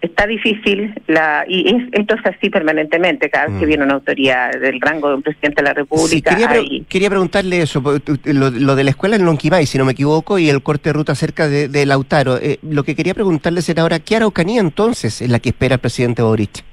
[0.00, 3.68] está difícil la y es, esto es así permanentemente cada vez que Mm.
[3.68, 6.84] viene una autoridad del rango de un presidente de la Sí, República quería, pre- hay-
[6.88, 7.82] quería preguntarle eso,
[8.24, 10.92] lo, lo de la escuela en Lonquimay, si no me equivoco, y el corte de
[10.94, 12.36] ruta cerca de, de Lautaro.
[12.38, 15.80] Eh, lo que quería preguntarle será ahora, ¿qué Araucanía entonces es la que espera el
[15.80, 16.64] presidente Boric?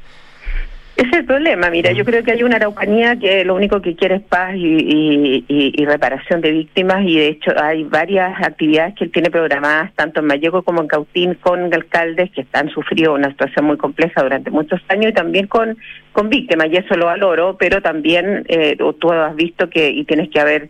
[0.98, 3.96] Ese es el problema, mira, yo creo que hay una Araucanía que lo único que
[3.96, 9.04] quiere es paz y, y- reparación de víctimas y de hecho hay varias actividades que
[9.06, 13.30] él tiene programadas tanto en Mayeco como en Cautín con alcaldes que han sufrido una
[13.30, 15.78] situación muy compleja durante muchos años y también con,
[16.14, 20.30] con víctimas y eso lo valoro, pero también eh, tú has visto que y tienes
[20.30, 20.70] que haber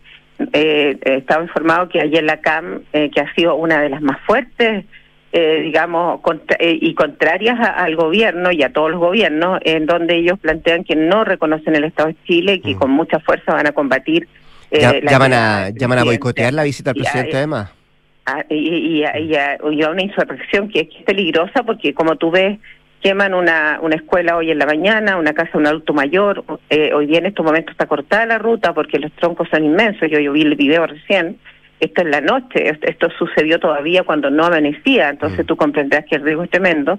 [0.52, 4.20] eh, estado informado que ayer la CAM, eh, que ha sido una de las más
[4.26, 4.84] fuertes
[5.32, 9.84] eh, digamos, contra- eh, y contrarias a- al gobierno y a todos los gobiernos, en
[9.86, 13.52] donde ellos plantean que no reconocen el Estado de Chile y que con mucha fuerza
[13.54, 14.26] van a combatir.
[14.70, 17.70] eh, Ya- la llaman, a, llaman a boicotear la visita al a- presidente además.
[18.26, 21.62] a- y, y a, y a- y a una insurrección que es, que es peligrosa
[21.62, 22.58] porque como tú ves
[23.00, 26.92] queman una, una escuela hoy en la mañana, una casa de un adulto mayor, eh,
[26.92, 30.18] hoy día en estos momentos está cortada la ruta porque los troncos son inmensos, yo,
[30.18, 31.38] yo vi el video recién,
[31.80, 36.22] esto es la noche, esto, sucedió todavía cuando no amanecía, entonces tú comprenderás que el
[36.22, 36.98] riesgo es tremendo.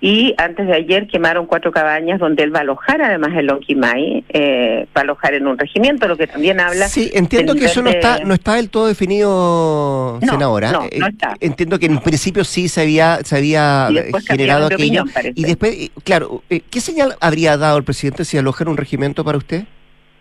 [0.00, 4.22] Y antes de ayer quemaron cuatro cabañas donde él va a alojar además el Lonquimay,
[4.28, 6.88] eh, va a alojar en un regimiento, lo que también habla...
[6.88, 10.72] Sí, entiendo que eso no está, no está del todo definido, No, senadora.
[10.72, 11.34] no, Eh, no está.
[11.40, 13.88] Entiendo que en principio sí se había, se había
[14.26, 15.04] generado aquello.
[15.04, 18.68] opinión, y después, eh, claro, eh, ¿qué señal habría dado el presidente si aloja en
[18.68, 19.64] un regimiento para usted?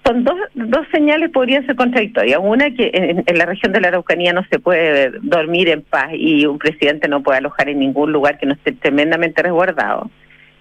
[0.06, 2.40] Son dos, dos señales podrían ser contradictorias.
[2.42, 6.46] Una, que en, la región de la Araucanía no se puede dormir en paz y
[6.46, 10.12] un presidente no puede alojar en ningún lugar que no esté tremendamente resguardado,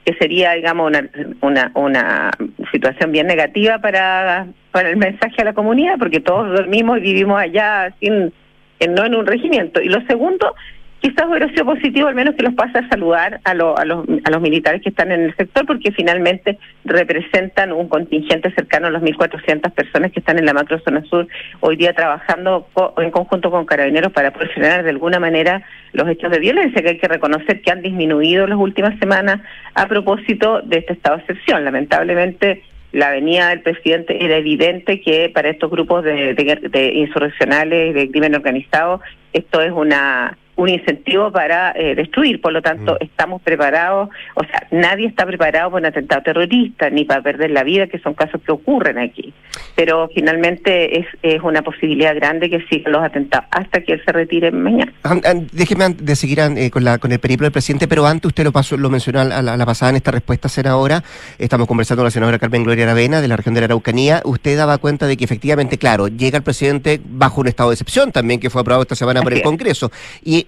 [0.05, 1.09] que sería, digamos, una,
[1.41, 2.31] una, una
[2.71, 7.41] situación bien negativa para, para el mensaje a la comunidad, porque todos dormimos y vivimos
[7.41, 8.33] allá sin,
[8.79, 9.83] en- no en un regimiento.
[9.83, 10.55] Y lo segundo,
[11.03, 14.07] quizás hubiera sido positivo al menos que los pase a saludar a, lo- a, los,
[14.25, 18.91] a los militares que están en el sector, porque finalmente representan un contingente cercano a
[18.91, 21.27] las 1.400 personas que están en la macrozona sur
[21.61, 25.63] hoy día trabajando co- en conjunto con carabineros para frenar de alguna manera
[25.93, 29.41] los hechos de violencia que hay que reconocer que han disminuido las últimas semanas
[29.75, 31.65] a propósito de este estado de excepción.
[31.65, 32.63] Lamentablemente
[32.93, 38.11] la venida del presidente era evidente que para estos grupos de, de de insurreccionales de
[38.11, 39.01] crimen organizado
[39.33, 44.67] esto es una un incentivo para eh, destruir, por lo tanto estamos preparados, o sea,
[44.71, 48.41] nadie está preparado para un atentado terrorista ni para perder la vida, que son casos
[48.45, 49.33] que ocurren aquí,
[49.75, 54.13] pero finalmente es, es una posibilidad grande que sigan los atentados hasta que él se
[54.13, 54.93] retire mañana.
[55.05, 58.27] An- an- déjeme de seguir eh, con, la, con el periplo del presidente, pero antes
[58.29, 61.03] usted lo pasó, lo mencionó a la, a la pasada en esta respuesta, senadora.
[61.39, 64.21] Estamos conversando con la senadora Carmen Gloria Aravena de la región de la Araucanía.
[64.25, 68.13] Usted daba cuenta de que efectivamente, claro, llega el presidente bajo un estado de excepción
[68.13, 69.45] también que fue aprobado esta semana por el es.
[69.45, 69.91] Congreso.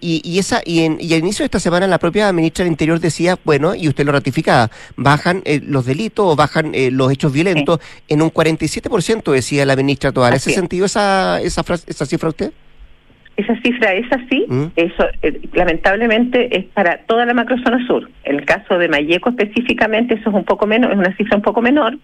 [0.00, 2.64] Y, y, y esa y, en, y al inicio de esta semana la propia ministra
[2.64, 6.90] del Interior decía, bueno, y usted lo ratificaba, bajan eh, los delitos o bajan eh,
[6.90, 10.28] los hechos violentos en un 47%, decía la ministra Toda.
[10.28, 10.56] ¿En ese es.
[10.56, 12.52] sentido esa, esa, frase- esa cifra usted?
[13.36, 14.66] Esa cifra es así, Mm.
[14.76, 18.08] eso eh, lamentablemente es para toda la macrozona sur.
[18.22, 21.42] En el caso de Mayeco específicamente eso es un poco menos, es una cifra un
[21.42, 21.98] poco menor,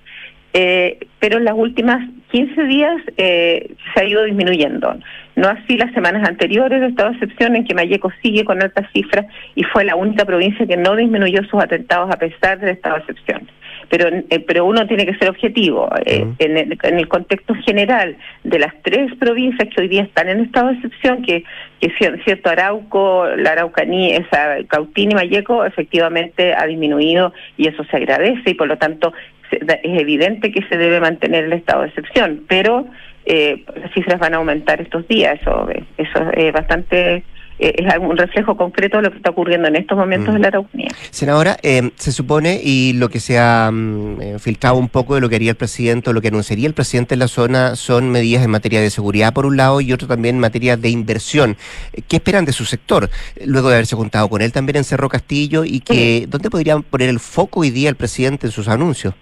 [0.53, 4.97] eh, pero en las últimas 15 días eh, se ha ido disminuyendo.
[5.37, 8.87] No así las semanas anteriores de estado de excepción en que Mayeco sigue con altas
[8.93, 12.97] cifras y fue la única provincia que no disminuyó sus atentados a pesar del estado
[12.97, 13.49] de excepción.
[13.89, 15.89] Pero, eh, pero uno tiene que ser objetivo.
[16.05, 20.29] Eh, en, el, en el contexto general de las tres provincias que hoy día están
[20.29, 21.43] en estado de excepción, que,
[21.81, 27.83] que cier- cierto Arauco, la Araucanía, esa, Cautín y Mayeco, efectivamente ha disminuido y eso
[27.85, 29.13] se agradece y por lo tanto
[29.51, 32.87] es evidente que se debe mantener el estado de excepción, pero
[33.27, 37.23] eh, las cifras van a aumentar estos días, eso, eso es bastante,
[37.59, 40.49] eh, es un reflejo concreto de lo que está ocurriendo en estos momentos en la
[40.49, 40.89] Araucanía.
[41.11, 45.21] Senadora, eh, se supone, y lo que se ha mm, eh, filtrado un poco de
[45.21, 48.11] lo que haría el presidente o lo que anunciaría el presidente en la zona son
[48.11, 51.57] medidas en materia de seguridad por un lado y otro también en materia de inversión.
[51.93, 53.11] Eh, ¿Qué esperan de su sector?
[53.45, 57.11] Luego de haberse juntado con él también en Cerro Castillo y que, ¿dónde podrían poner
[57.11, 59.15] el foco hoy día el presidente en sus anuncios?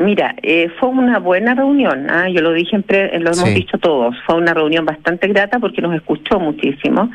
[0.00, 2.28] Mira, eh, fue una buena reunión, ¿ah?
[2.28, 3.54] yo lo dije, en pre- lo hemos Sí.
[3.54, 7.10] dicho todos, fue una reunión bastante grata porque nos escuchó muchísimo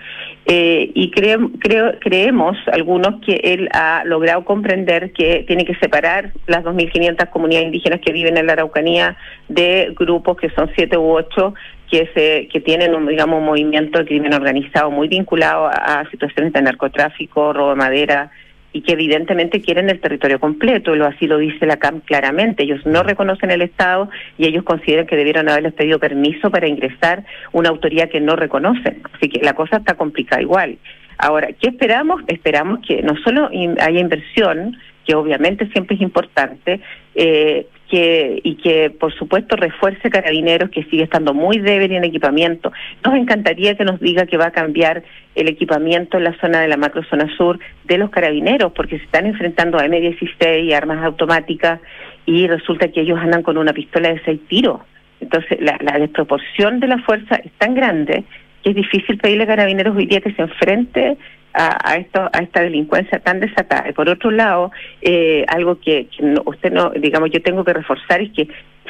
[0.46, 6.32] eh, y creo, creo, creemos algunos que él ha logrado comprender que tiene que separar
[6.48, 9.15] las 2.500 comunidades indígenas que viven en la Araucanía
[9.48, 11.54] de grupos que son siete u ocho
[11.89, 16.10] que se que tienen un digamos un movimiento de crimen organizado muy vinculado a, a
[16.12, 18.30] situaciones de narcotráfico, robo de madera,
[18.73, 22.63] y que evidentemente quieren el territorio completo, lo así lo dice la CAM claramente.
[22.63, 27.23] Ellos no reconocen el Estado y ellos consideran que debieron haberles pedido permiso para ingresar
[27.51, 29.01] una autoridad que no reconocen.
[29.13, 30.77] Así que la cosa está complicada igual.
[31.19, 32.23] Ahora, ¿qué esperamos?
[32.27, 36.81] Esperamos que no solo haya inversión, que obviamente siempre es importante,
[37.13, 42.71] eh, que, y que por supuesto refuerce Carabineros, que sigue estando muy débil en equipamiento.
[43.06, 45.03] Nos encantaría que nos diga que va a cambiar
[45.36, 49.27] el equipamiento en la zona de la macrozona sur de los Carabineros, porque se están
[49.27, 51.82] enfrentando a M16 y armas automáticas
[52.25, 54.82] y resulta que ellos andan con una pistola de seis tiros.
[55.21, 58.23] Entonces, la, la desproporción de la fuerza es tan grande
[58.63, 61.15] que es difícil pedirle a Carabineros hoy día que se enfrente
[61.54, 63.89] a, esto, a esta delincuencia tan desatada.
[63.89, 66.08] Y por otro lado, eh, algo que,
[66.45, 68.47] usted no, digamos, yo tengo que reforzar es que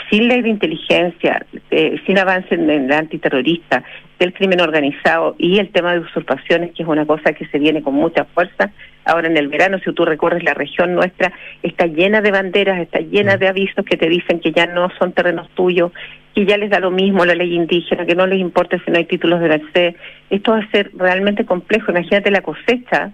[0.10, 3.84] sin ley de inteligencia, eh, sin avance en el antiterrorista,
[4.20, 7.82] del crimen organizado y el tema de usurpaciones, que es una cosa que se viene
[7.82, 8.72] con mucha fuerza.
[9.06, 13.00] Ahora en el verano, si tú recorres la región nuestra, está llena de banderas, está
[13.00, 15.92] llena de avisos que te dicen que ya no son terrenos tuyos,
[16.34, 18.98] que ya les da lo mismo la ley indígena, que no les importa si no
[18.98, 19.96] hay títulos de la C.
[20.30, 21.92] Esto va a ser realmente complejo.
[21.92, 23.12] Imagínate la cosecha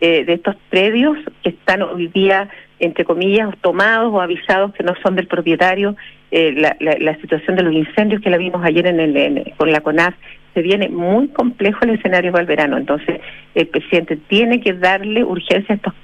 [0.00, 2.48] eh, de estos predios que están hoy día,
[2.78, 5.96] entre comillas, tomados o avisados que no son del propietario.
[6.30, 9.80] Eh, la, la, situación de los incendios que la vimos ayer en el, con la
[9.80, 10.14] CONAF,
[10.52, 12.76] se viene muy complejo el escenario para el verano.
[12.76, 13.20] Entonces,
[13.54, 15.94] el presidente tiene que darle urgencia a estos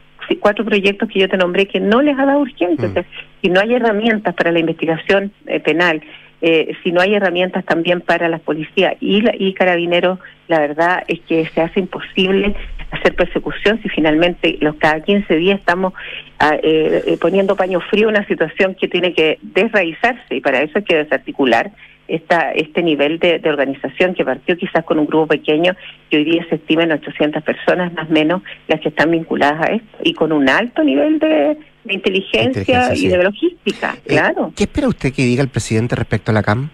[0.41, 2.89] cuatro proyectos que yo te nombré que no les ha dado urgencia.
[2.89, 3.05] Mm.
[3.43, 6.03] si no hay herramientas para la investigación eh, penal,
[6.43, 10.19] eh, si no hay herramientas también para las policías y, y carabineros,
[10.49, 12.55] la verdad es que se hace imposible
[12.91, 15.95] hacer persecución si finalmente los cada 15 días estamos
[16.39, 20.79] ah, eh, eh, poniendo paño frío una situación que tiene que desraizarse y para eso
[20.79, 21.73] hay que desarticular
[22.07, 25.75] esta, este nivel de, organización que partió quizás con un grupo pequeño
[26.11, 29.69] que hoy día se estima en 800 personas más o menos las que están vinculadas
[29.69, 31.57] a esto y con un alto nivel de,
[31.93, 34.53] inteligencia, y de logística, eh, claro.
[34.57, 36.71] ¿Qué espera usted que diga el presidente respecto a la CAM?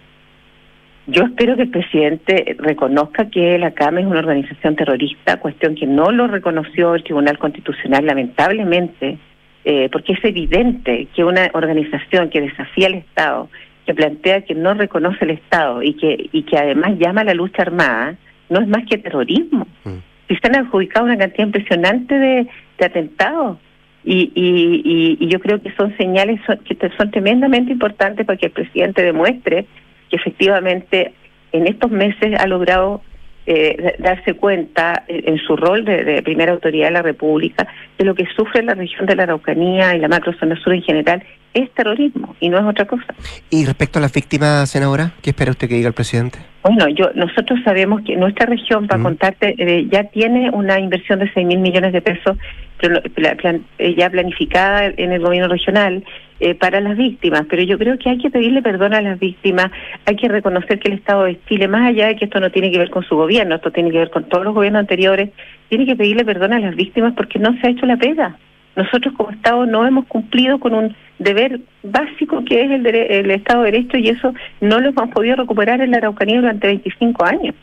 [1.06, 5.86] Yo espero que el presidente reconozca que la CAM es una organización terrorista, cuestión que
[5.86, 9.18] no lo reconoció el Tribunal Constitucional, lamentablemente,
[9.64, 13.48] eh, porque es evidente que una organización que desafía al Estado,
[13.86, 17.34] que plantea que no reconoce el Estado y que, y que además llama a la
[17.34, 18.16] lucha armada,
[18.48, 19.66] no es más que terrorismo.
[19.84, 19.98] Mm.
[20.28, 22.46] Si se han adjudicado una cantidad impresionante de,
[22.84, 23.58] atentados.
[24.02, 28.52] Y, y, y, yo creo que son señales que son tremendamente importantes para que el
[28.52, 29.66] presidente demuestre
[30.08, 31.12] que efectivamente
[31.52, 33.02] en estos meses ha logrado
[33.46, 37.66] eh, darse cuenta en, su rol de, primera autoridad de la República
[37.98, 41.22] de lo que sufre la región de la Araucanía y la macrozona sur en general
[41.54, 43.06] es terrorismo y no es otra cosa.
[43.50, 46.38] Y respecto a las víctimas, senadora, ¿qué espera usted que diga el presidente?
[46.62, 51.30] Bueno, yo nosotros sabemos que nuestra región, para contarte, eh, ya tiene una inversión de
[51.32, 52.36] 6 mil millones de pesos
[52.82, 56.04] eh, ya planificada en el gobierno regional
[56.38, 59.70] eh, para las víctimas, pero yo creo que hay que pedirle perdón a las víctimas,
[60.06, 62.70] hay que reconocer que el Estado de Chile, más allá de que esto no tiene
[62.70, 65.30] que ver con su gobierno, esto tiene que ver con todos los gobiernos anteriores,
[65.68, 68.38] tiene que pedirle perdón a las víctimas porque no se ha hecho la pega.
[68.82, 73.62] Nosotros como Estado no hemos cumplido con un deber básico que es el, el Estado
[73.62, 77.54] de Derecho y eso no lo hemos podido recuperar en la Araucanía durante 25 años.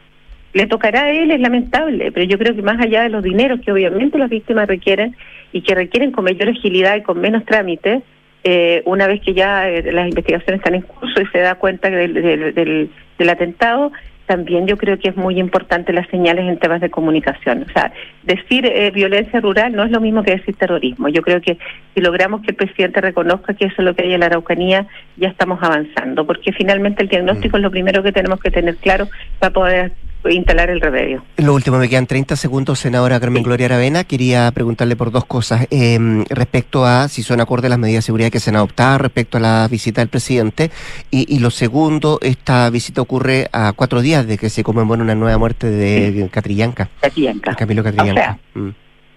[0.54, 3.60] Le tocará a él, es lamentable, pero yo creo que más allá de los dineros
[3.62, 5.16] que obviamente las víctimas requieren
[5.52, 8.04] y que requieren con mayor agilidad y con menos trámites,
[8.44, 11.90] eh, una vez que ya eh, las investigaciones están en curso y se da cuenta
[11.90, 13.92] del, del, atentado,
[14.28, 17.66] también yo creo que es muy importante las señales en temas de comunicación.
[17.68, 17.92] O sea,
[18.24, 21.08] decir eh, violencia rural no es lo mismo que decir terrorismo.
[21.08, 21.58] Yo creo que
[21.96, 24.86] si logramos que el presidente reconozca que eso es lo que hay en la Araucanía,
[25.16, 27.60] ya estamos avanzando, porque finalmente el diagnóstico mm.
[27.60, 29.08] es lo primero que tenemos que tener claro
[29.40, 29.92] para poder
[30.36, 31.24] instalar el remedio.
[31.38, 34.04] Lo último, me quedan 30 segundos, senadora Carmen Gloria Aravena.
[34.04, 35.68] Quería preguntarle por dos cosas.
[35.72, 39.38] Em, respecto a si son acordes las medidas de seguridad que se han adoptado respecto
[39.38, 40.72] a la visita del presidente.
[41.12, 45.38] Y, lo segundo, esta visita ocurre a cuatro días de que se conmemora una nueva
[45.38, 46.90] muerte de Catrillanca.
[47.02, 47.56] Catrillanca.
[47.56, 48.40] Camilo Catrillanca.
[48.54, 48.70] Mm.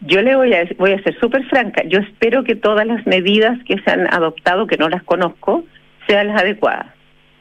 [0.02, 1.82] Yo le voy a, voy a ser súper franca.
[1.86, 5.64] Yo espero que todas las medidas que se han adoptado, que no las conozco,
[6.06, 6.99] sean las adecuadas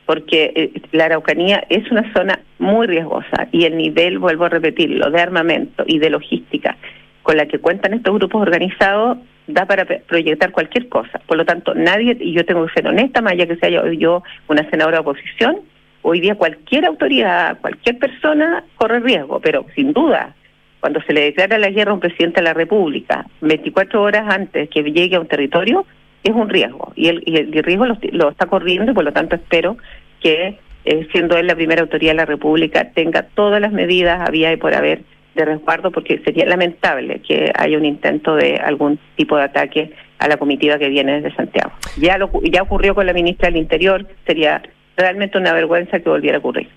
[0.09, 5.11] porque eh, la Araucanía es una zona muy riesgosa y el nivel, vuelvo a repetirlo,
[5.11, 6.77] de armamento y de logística
[7.21, 11.21] con la que cuentan estos grupos organizados da para proyectar cualquier cosa.
[11.27, 14.23] Por lo tanto, nadie, y yo tengo que ser honesta, más allá que sea yo
[14.47, 15.57] una senadora de oposición,
[16.01, 20.33] hoy día cualquier autoridad, cualquier persona corre riesgo, pero sin duda,
[20.79, 24.71] cuando se le declara la guerra a un presidente de la República, 24 horas antes
[24.71, 25.85] que llegue a un territorio,
[26.23, 29.35] es un riesgo y el, y el riesgo lo, está corriendo y por lo tanto
[29.35, 29.77] espero
[30.21, 34.51] que, eh, siendo él la primera autoridad de la República, tenga todas las medidas había
[34.51, 35.01] y por haber
[35.35, 40.27] de resguardo porque sería lamentable que haya un intento de algún tipo de ataque a
[40.27, 41.71] la comitiva que viene desde Santiago.
[41.97, 44.61] Ya, lo, ya ocurrió con la ministra del Interior, sería
[44.97, 46.67] realmente una vergüenza que volviera a ocurrir.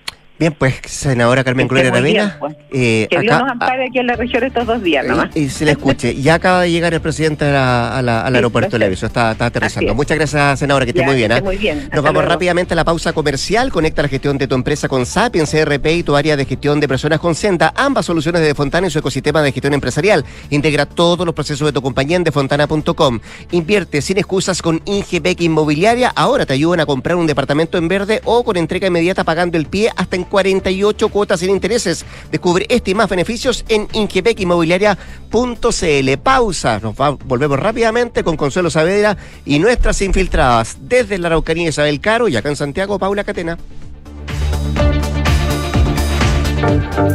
[0.43, 2.35] Bien, pues, senadora Carmen Gloria Aravena.
[2.37, 2.53] Pues.
[2.69, 5.33] Eh, que Dios nos ampare aquí en la región estos dos días nomás.
[5.37, 6.15] Y, se le escuche.
[6.15, 9.05] Ya acaba de llegar el presidente al aeropuerto de Leviso.
[9.05, 9.95] Está, está aterrizando.
[9.95, 11.31] Muchas gracias, senadora, que esté muy bien.
[11.31, 11.41] ¿eh?
[11.41, 11.87] muy bien.
[11.93, 13.71] Nos vamos rápidamente a la pausa comercial.
[13.71, 16.89] Conecta la gestión de tu empresa con Sapiens CRP y tu área de gestión de
[16.89, 17.71] personas con Senda.
[17.77, 20.25] Ambas soluciones de Fontana en su ecosistema de gestión empresarial.
[20.49, 23.21] Integra todos los procesos de tu compañía en defontana.com.
[23.51, 26.11] Invierte sin excusas con Ingebec Inmobiliaria.
[26.13, 29.67] Ahora te ayudan a comprar un departamento en verde o con entrega inmediata pagando el
[29.67, 32.03] pie hasta en 48 cuotas sin intereses.
[32.31, 36.17] Descubre este y más beneficios en ingebecinmobiliaria.cl.
[36.23, 36.79] Pausa.
[36.79, 39.15] Nos volvemos rápidamente con Consuelo Saavedra
[39.45, 43.59] y nuestras infiltradas desde la Araucanía Isabel Caro y acá en Santiago Paula Catena.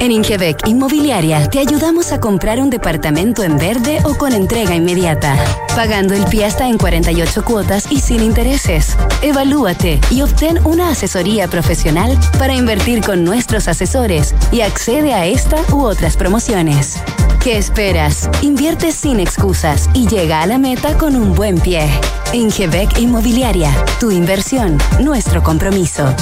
[0.01, 5.37] En Ingebec Inmobiliaria te ayudamos a comprar un departamento en verde o con entrega inmediata,
[5.75, 8.97] pagando el pie hasta en 48 cuotas y sin intereses.
[9.23, 15.63] Evalúate y obtén una asesoría profesional para invertir con nuestros asesores y accede a esta
[15.73, 17.03] u otras promociones.
[17.43, 18.29] ¿Qué esperas?
[18.43, 21.89] Invierte sin excusas y llega a la meta con un buen pie.
[22.33, 26.15] Ingebec Inmobiliaria, tu inversión, nuestro compromiso.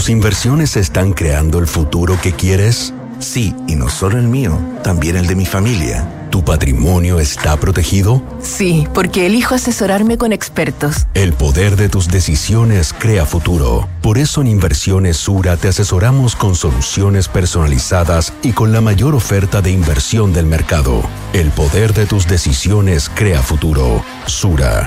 [0.00, 2.94] ¿Tus inversiones están creando el futuro que quieres?
[3.18, 6.26] Sí, y no solo el mío, también el de mi familia.
[6.30, 8.22] ¿Tu patrimonio está protegido?
[8.40, 11.06] Sí, porque elijo asesorarme con expertos.
[11.12, 13.90] El poder de tus decisiones crea futuro.
[14.00, 19.60] Por eso en Inversiones Sura te asesoramos con soluciones personalizadas y con la mayor oferta
[19.60, 21.02] de inversión del mercado.
[21.34, 24.02] El poder de tus decisiones crea futuro.
[24.24, 24.86] Sura.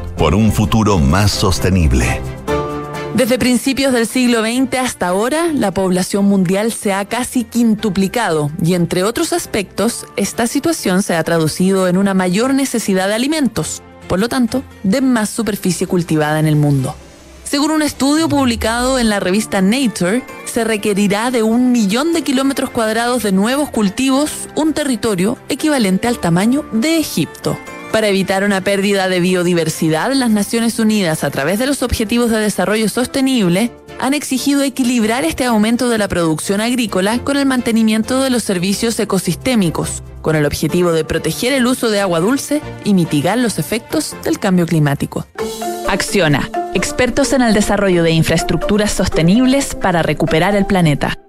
[0.21, 2.21] por un futuro más sostenible.
[3.15, 8.75] Desde principios del siglo XX hasta ahora, la población mundial se ha casi quintuplicado y
[8.75, 14.19] entre otros aspectos, esta situación se ha traducido en una mayor necesidad de alimentos, por
[14.19, 16.93] lo tanto, de más superficie cultivada en el mundo.
[17.43, 22.69] Según un estudio publicado en la revista Nature, se requerirá de un millón de kilómetros
[22.69, 27.57] cuadrados de nuevos cultivos, un territorio equivalente al tamaño de Egipto.
[27.91, 32.39] Para evitar una pérdida de biodiversidad, las Naciones Unidas, a través de los Objetivos de
[32.39, 33.69] Desarrollo Sostenible,
[33.99, 38.97] han exigido equilibrar este aumento de la producción agrícola con el mantenimiento de los servicios
[38.97, 44.15] ecosistémicos, con el objetivo de proteger el uso de agua dulce y mitigar los efectos
[44.23, 45.27] del cambio climático.
[45.89, 51.20] Acciona, expertos en el desarrollo de infraestructuras sostenibles para recuperar el planeta.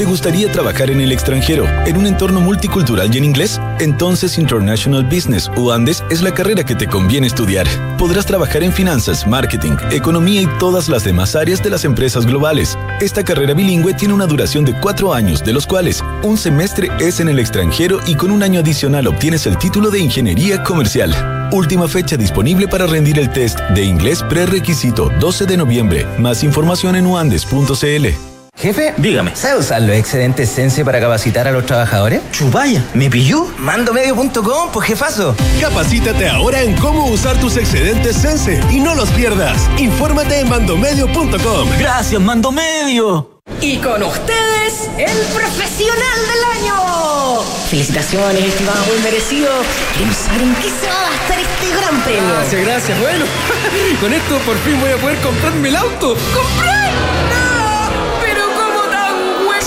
[0.00, 3.60] ¿Te gustaría trabajar en el extranjero, en un entorno multicultural y en inglés?
[3.80, 7.66] Entonces International Business o Andes es la carrera que te conviene estudiar.
[7.98, 12.78] Podrás trabajar en finanzas, marketing, economía y todas las demás áreas de las empresas globales.
[13.02, 17.20] Esta carrera bilingüe tiene una duración de cuatro años, de los cuales un semestre es
[17.20, 21.14] en el extranjero y con un año adicional obtienes el título de Ingeniería Comercial.
[21.52, 26.06] Última fecha disponible para rendir el test de inglés prerequisito 12 de noviembre.
[26.18, 28.29] Más información en uandes.cl.
[28.56, 32.20] Jefe, dígame, ¿sabe usar los excedentes Sense para capacitar a los trabajadores?
[32.32, 33.46] Chubaya, ¿me pilló?
[33.58, 35.34] Mandomedio.com, pues jefazo.
[35.60, 39.56] Capacítate ahora en cómo usar tus excedentes Sense y no los pierdas.
[39.78, 41.68] Infórmate en mandomedio.com.
[41.78, 43.40] Gracias, Mandomedio.
[43.62, 47.40] Y con ustedes, el profesional del año.
[47.70, 49.50] Felicitaciones, estimado, muy merecido.
[49.94, 52.34] Queremos saber en qué se va a gastar este gran premio.
[52.34, 53.00] Gracias, gracias.
[53.00, 53.24] Bueno,
[54.00, 56.16] con esto por fin voy a poder comprarme el auto.
[56.34, 57.19] ¡Comprar!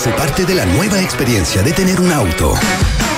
[0.03, 2.55] Sé parte de la nueva experiencia de tener un auto.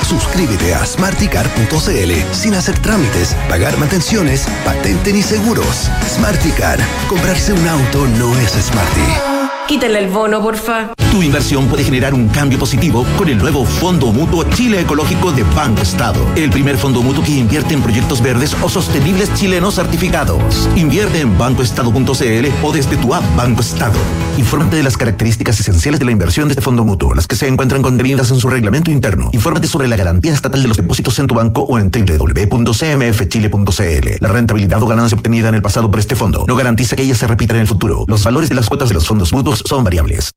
[0.07, 5.89] Suscríbete a smarticar.cl sin hacer trámites, pagar mantenciones, patente ni seguros.
[6.07, 6.77] Smarticar.
[7.09, 9.34] Comprarse un auto no es smarty.
[9.67, 10.93] Quítale el bono, porfa.
[11.11, 15.41] Tu inversión puede generar un cambio positivo con el nuevo Fondo Mutuo Chile Ecológico de
[15.55, 16.19] Banco Estado.
[16.35, 20.69] El primer fondo mutuo que invierte en proyectos verdes o sostenibles chilenos certificados.
[20.75, 23.97] Invierte en bancoestado.cl o desde tu app Banco Estado.
[24.37, 27.47] Infórmate de las características esenciales de la inversión de este fondo mutuo, las que se
[27.47, 29.29] encuentran contenidas en su reglamento interno.
[29.31, 34.09] Infórmate sobre la garantía estatal de los depósitos en tu banco o en www.cmfchile.cl.
[34.19, 37.15] La rentabilidad o ganancia obtenida en el pasado por este fondo no garantiza que ella
[37.15, 38.05] se repita en el futuro.
[38.07, 40.31] Los valores de las cuotas de los fondos mutuos son variables.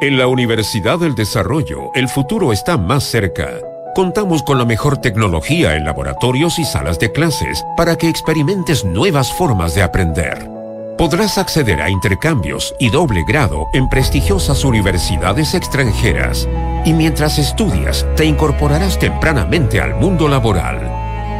[0.00, 3.50] En la Universidad del Desarrollo, el futuro está más cerca.
[3.94, 9.32] Contamos con la mejor tecnología en laboratorios y salas de clases para que experimentes nuevas
[9.32, 10.48] formas de aprender.
[10.96, 16.48] Podrás acceder a intercambios y doble grado en prestigiosas universidades extranjeras
[16.84, 20.78] y mientras estudias te incorporarás tempranamente al mundo laboral.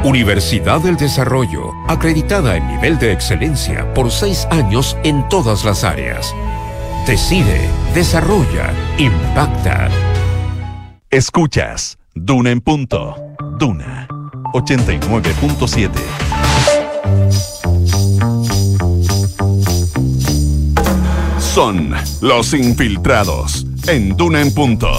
[0.03, 6.35] Universidad del Desarrollo, acreditada en nivel de excelencia por seis años en todas las áreas.
[7.07, 9.89] Decide, desarrolla, impacta.
[11.11, 13.17] Escuchas Duna en punto.
[13.59, 14.07] Duna
[14.53, 15.91] 89.7.
[21.39, 24.91] Son los infiltrados en Duna en punto.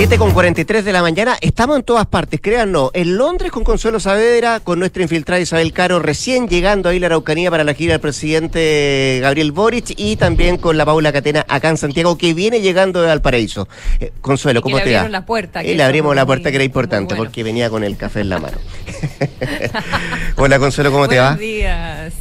[0.00, 2.90] 7 con 43 de la mañana, estamos en todas partes, créanlo.
[2.94, 7.50] En Londres con Consuelo Saavedra, con nuestra infiltrada Isabel Caro, recién llegando ahí la Araucanía
[7.50, 11.76] para la gira del presidente Gabriel Boric y también con la Paula Catena acá en
[11.76, 13.68] Santiago, que viene llegando de Valparaíso.
[14.00, 15.00] Eh, Consuelo, ¿cómo te le va?
[15.00, 15.62] abrieron la puerta.
[15.62, 18.38] Y le abrimos la puerta que era importante porque venía con el café en la
[18.38, 18.56] mano.
[20.36, 21.34] Hola Consuelo, ¿cómo te va?
[21.34, 22.12] Buenos días.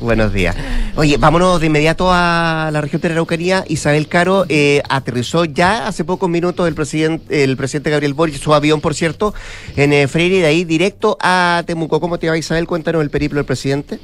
[0.00, 0.56] Buenos días.
[0.96, 3.64] Oye, vámonos de inmediato a la región de la Araucanía.
[3.68, 8.54] Isabel Caro eh, aterrizó ya hace pocos minutos el presidente, el presidente Gabriel Boric, su
[8.54, 9.34] avión, por cierto,
[9.76, 12.00] en eh, Freire y de ahí directo a Temuco.
[12.00, 12.66] ¿Cómo te va Isabel?
[12.66, 13.98] Cuéntanos el periplo del presidente.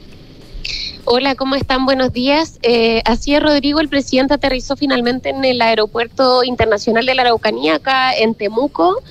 [1.04, 1.84] Hola, ¿cómo están?
[1.84, 2.58] Buenos días.
[2.62, 7.76] Eh, así es, Rodrigo, el presidente aterrizó finalmente en el Aeropuerto Internacional de la Araucanía,
[7.76, 9.02] acá en Temuco.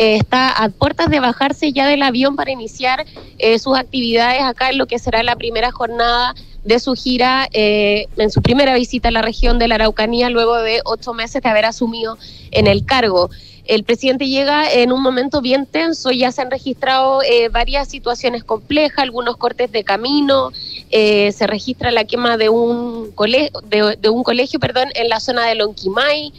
[0.00, 3.04] Eh, está a puertas de bajarse ya del avión para iniciar
[3.36, 6.34] eh, sus actividades acá en lo que será la primera jornada
[6.64, 10.56] de su gira, eh, en su primera visita a la región de la Araucanía, luego
[10.56, 12.16] de ocho meses de haber asumido
[12.50, 13.28] en el cargo.
[13.66, 18.42] El presidente llega en un momento bien tenso, ya se han registrado eh, varias situaciones
[18.42, 20.50] complejas, algunos cortes de camino,
[20.90, 25.20] eh, se registra la quema de un, cole de, de un colegio perdón, en la
[25.20, 26.32] zona de Lonquimay.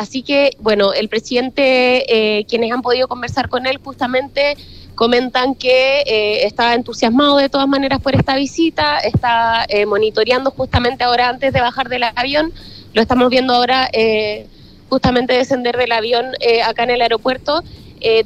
[0.00, 4.56] Así que, bueno, el presidente, eh, quienes han podido conversar con él justamente
[4.94, 11.04] comentan que eh, está entusiasmado de todas maneras por esta visita, está eh, monitoreando justamente
[11.04, 12.50] ahora antes de bajar del avión,
[12.94, 14.46] lo estamos viendo ahora eh,
[14.88, 16.28] justamente descender del avión
[16.64, 17.62] acá en el aeropuerto,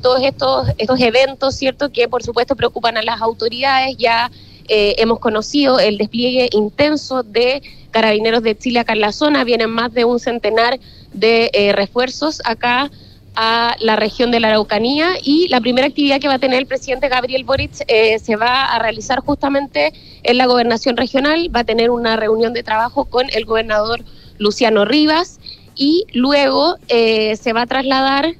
[0.00, 4.30] todos estos, estos eventos, ¿cierto?, que por supuesto preocupan a las autoridades, ya
[4.68, 7.60] hemos conocido el despliegue intenso de
[7.94, 10.80] carabineros de Chile acá en la zona, vienen más de un centenar
[11.12, 12.90] de eh, refuerzos acá
[13.36, 15.12] a la región de la Araucanía.
[15.22, 18.64] Y la primera actividad que va a tener el presidente Gabriel Boric eh, se va
[18.64, 19.92] a realizar justamente
[20.24, 24.04] en la gobernación regional, va a tener una reunión de trabajo con el gobernador
[24.38, 25.38] Luciano Rivas.
[25.76, 28.34] Y luego eh, se va a trasladar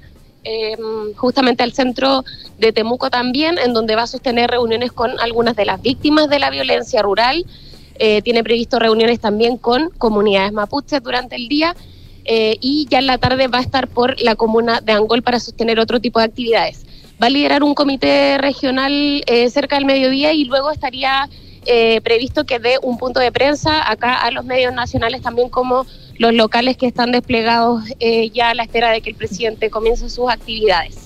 [0.44, 0.76] eh,
[1.16, 2.24] justamente al centro
[2.58, 6.38] de Temuco también, en donde va a sostener reuniones con algunas de las víctimas de
[6.38, 7.44] la violencia rural.
[7.98, 11.76] Eh, tiene previsto reuniones también con comunidades mapuches durante el día
[12.24, 15.38] eh, y ya en la tarde va a estar por la comuna de Angol para
[15.38, 16.86] sostener otro tipo de actividades.
[17.22, 21.28] Va a liderar un comité regional eh, cerca del mediodía y luego estaría
[21.66, 25.86] eh, previsto que dé un punto de prensa acá a los medios nacionales también como
[26.18, 30.10] los locales que están desplegados eh, ya a la espera de que el presidente comience
[30.10, 31.03] sus actividades.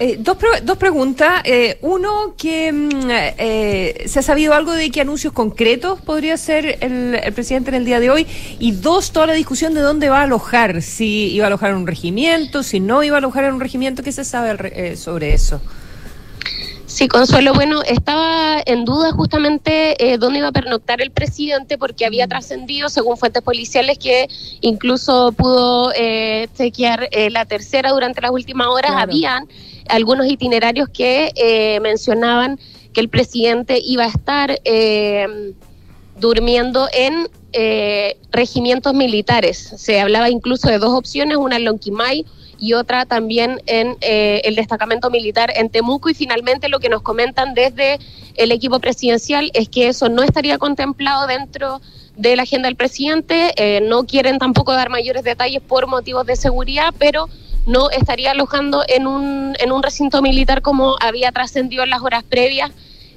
[0.00, 1.42] Eh, dos, pre- dos preguntas.
[1.44, 6.78] Eh, uno, que mm, eh, se ha sabido algo de qué anuncios concretos podría hacer
[6.80, 8.26] el, el presidente en el día de hoy.
[8.60, 10.82] Y dos, toda la discusión de dónde va a alojar.
[10.82, 14.02] Si iba a alojar en un regimiento, si no iba a alojar en un regimiento.
[14.02, 15.60] ¿Qué se sabe re- eh, sobre eso?
[16.86, 22.06] Sí, Consuelo, bueno, estaba en duda justamente eh, dónde iba a pernoctar el presidente porque
[22.06, 24.26] había trascendido, según fuentes policiales, que
[24.62, 28.92] incluso pudo eh, chequear eh, la tercera durante las últimas horas.
[28.92, 29.12] Claro.
[29.12, 29.48] Habían
[29.88, 32.58] algunos itinerarios que eh, mencionaban
[32.92, 35.54] que el presidente iba a estar eh,
[36.18, 39.56] durmiendo en eh, regimientos militares.
[39.76, 42.26] Se hablaba incluso de dos opciones, una en Lonquimay
[42.58, 47.02] y otra también en eh, el destacamento militar en Temuco y finalmente lo que nos
[47.02, 47.98] comentan desde
[48.34, 51.80] el equipo presidencial es que eso no estaría contemplado dentro
[52.16, 56.34] de la agenda del presidente, eh, no quieren tampoco dar mayores detalles por motivos de
[56.34, 57.28] seguridad, pero
[57.68, 62.24] no estaría alojando en un, en un recinto militar como había trascendido en las horas
[62.24, 62.70] previas,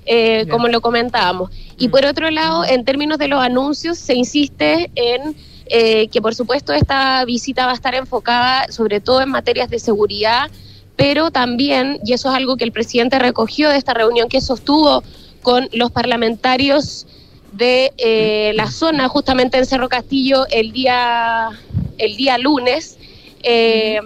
[0.06, 1.52] eh, como lo comentábamos.
[1.78, 5.38] Y por otro lado, en términos de los anuncios, se insiste en
[5.68, 9.80] eh, que por supuesto esta visita va a estar enfocada sobre todo en materias de
[9.80, 10.52] seguridad,
[10.98, 15.02] pero también, y eso es algo que el presidente recogió de esta reunión que sostuvo
[15.42, 17.08] con los parlamentarios
[17.54, 21.50] de eh, la zona, justamente en Cerro Castillo, el día,
[21.98, 22.98] el día lunes,
[23.44, 24.02] eh,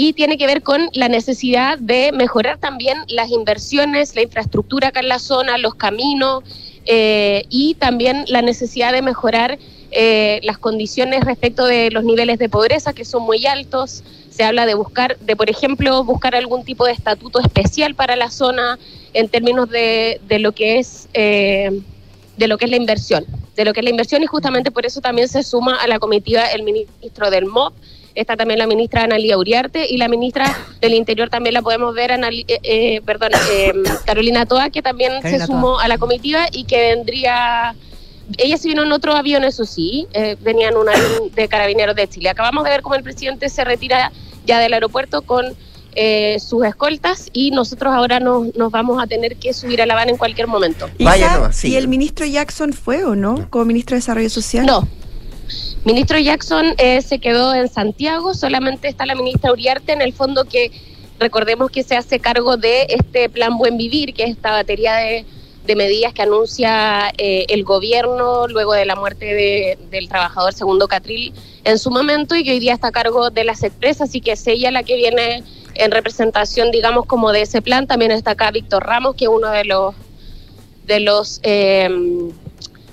[0.00, 5.00] y tiene que ver con la necesidad de mejorar también las inversiones, la infraestructura acá
[5.00, 6.44] en la zona, los caminos,
[6.86, 9.58] eh, y también la necesidad de mejorar
[9.90, 14.04] eh, las condiciones respecto de los niveles de pobreza que son muy altos.
[14.30, 18.30] se habla de buscar, de por ejemplo, buscar algún tipo de estatuto especial para la
[18.30, 18.78] zona
[19.14, 21.72] en términos de, de lo que es eh,
[22.36, 23.24] de lo que es la inversión,
[23.56, 25.98] de lo que es la inversión y justamente por eso también se suma a la
[25.98, 27.74] comitiva el ministro del MOP,
[28.20, 30.44] está también la ministra Analia Uriarte y la ministra
[30.80, 33.72] del Interior también la podemos ver, Anali- eh, eh, perdón, eh,
[34.06, 37.74] Carolina Toa, que también Carolina se sumó a la comitiva y que vendría,
[38.36, 41.94] ella se vino en otro avión, eso sí, eh, venía en un avión de carabineros
[41.96, 42.28] de Chile.
[42.28, 44.12] Acabamos de ver cómo el presidente se retira
[44.46, 45.54] ya del aeropuerto con
[45.94, 49.94] eh, sus escoltas y nosotros ahora nos, nos vamos a tener que subir a La
[49.94, 50.88] Habana en cualquier momento.
[50.98, 54.64] Isa, ¿Y el ministro Jackson fue o no como ministro de Desarrollo Social?
[54.66, 54.86] No.
[55.84, 60.44] Ministro Jackson eh, se quedó en Santiago, solamente está la ministra Uriarte, en el fondo
[60.44, 60.70] que
[61.18, 65.24] recordemos que se hace cargo de este plan Buen Vivir, que es esta batería de,
[65.66, 70.88] de medidas que anuncia eh, el gobierno luego de la muerte de- del trabajador segundo
[70.88, 71.32] Catril
[71.64, 74.32] en su momento y que hoy día está a cargo de las empresas y que
[74.32, 75.42] es ella la que viene
[75.74, 77.86] en representación, digamos, como de ese plan.
[77.86, 79.94] También está acá Víctor Ramos, que es uno de los
[80.86, 81.88] de los eh,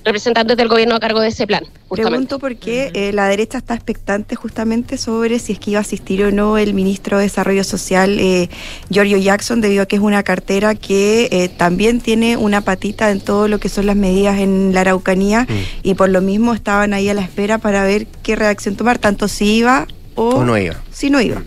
[0.05, 1.63] representantes del gobierno a cargo de ese plan.
[1.87, 2.11] justamente.
[2.11, 6.23] Pregunto porque eh, la derecha está expectante justamente sobre si es que iba a asistir
[6.23, 8.49] o no el ministro de Desarrollo Social, eh,
[8.89, 13.19] Giorgio Jackson, debido a que es una cartera que eh, también tiene una patita en
[13.19, 15.47] todo lo que son las medidas en la Araucanía
[15.81, 19.27] y por lo mismo estaban ahí a la espera para ver qué reacción tomar, tanto
[19.27, 20.75] si iba o, ¿O no iba?
[20.91, 21.41] si no iba.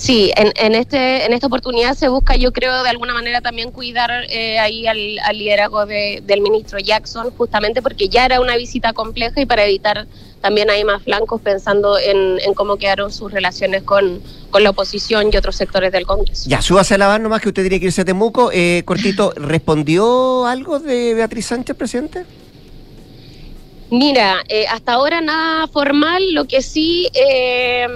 [0.00, 3.70] Sí, en, en, este, en esta oportunidad se busca, yo creo, de alguna manera también
[3.70, 8.56] cuidar eh, ahí al, al liderazgo de- del ministro Jackson, justamente porque ya era una
[8.56, 10.06] visita compleja y para evitar
[10.40, 15.28] también hay más flancos pensando en, en cómo quedaron sus relaciones con, con la oposición
[15.30, 16.48] y otros sectores del Congreso.
[16.48, 18.50] Ya, súbase a la van nomás que usted tiene que irse a Temuco.
[18.54, 22.24] Eh, cortito, ¿respondió algo de Beatriz Sánchez, presidente?
[23.90, 27.86] Mira, eh, hasta ahora nada formal, lo que sí, eh,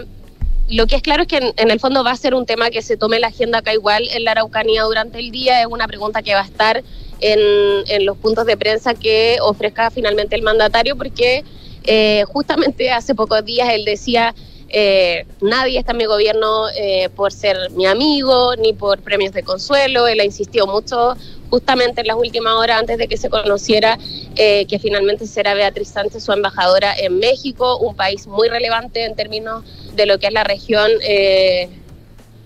[0.69, 2.71] lo que es claro es que en, en el fondo va a ser un tema
[2.71, 5.87] que se tome la agenda acá igual en la Araucanía durante el día, es una
[5.87, 6.83] pregunta que va a estar
[7.21, 7.41] en,
[7.89, 11.45] en los puntos de prensa que ofrezca finalmente el mandatario, porque
[11.85, 14.35] eh, justamente hace pocos días él decía...
[14.77, 19.45] eh, nadie está en mi gobierno eh, por ser mi amigo ni por premios de
[19.45, 20.09] consuelo.
[20.09, 21.15] Él ha insistido mucho
[21.49, 23.97] justamente en las últimas horas antes de que se conociera
[24.35, 29.15] eh, que finalmente será Beatriz Sánchez su embajadora en México, un país muy relevante en
[29.15, 29.63] términos
[29.95, 31.69] de lo que es la región eh,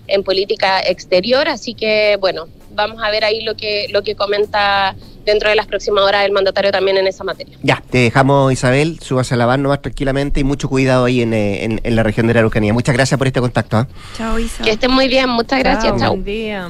[0.05, 1.47] en política exterior.
[1.47, 4.95] Así que bueno, vamos a ver ahí lo que, lo que comenta
[5.25, 7.57] dentro de las próximas horas el mandatario también en esa materia.
[7.61, 11.33] Ya, te dejamos, Isabel, súbase a la van nomás tranquilamente y mucho cuidado ahí en,
[11.33, 12.73] eh, en- en la región de la Araucanía.
[12.73, 13.77] Muchas gracias por este contacto.
[13.77, 13.87] ¿ah?
[14.17, 14.63] Chao, Isa.
[14.63, 16.11] Que estén muy bien, muchas gracias, chao.
[16.11, 16.67] Buen día.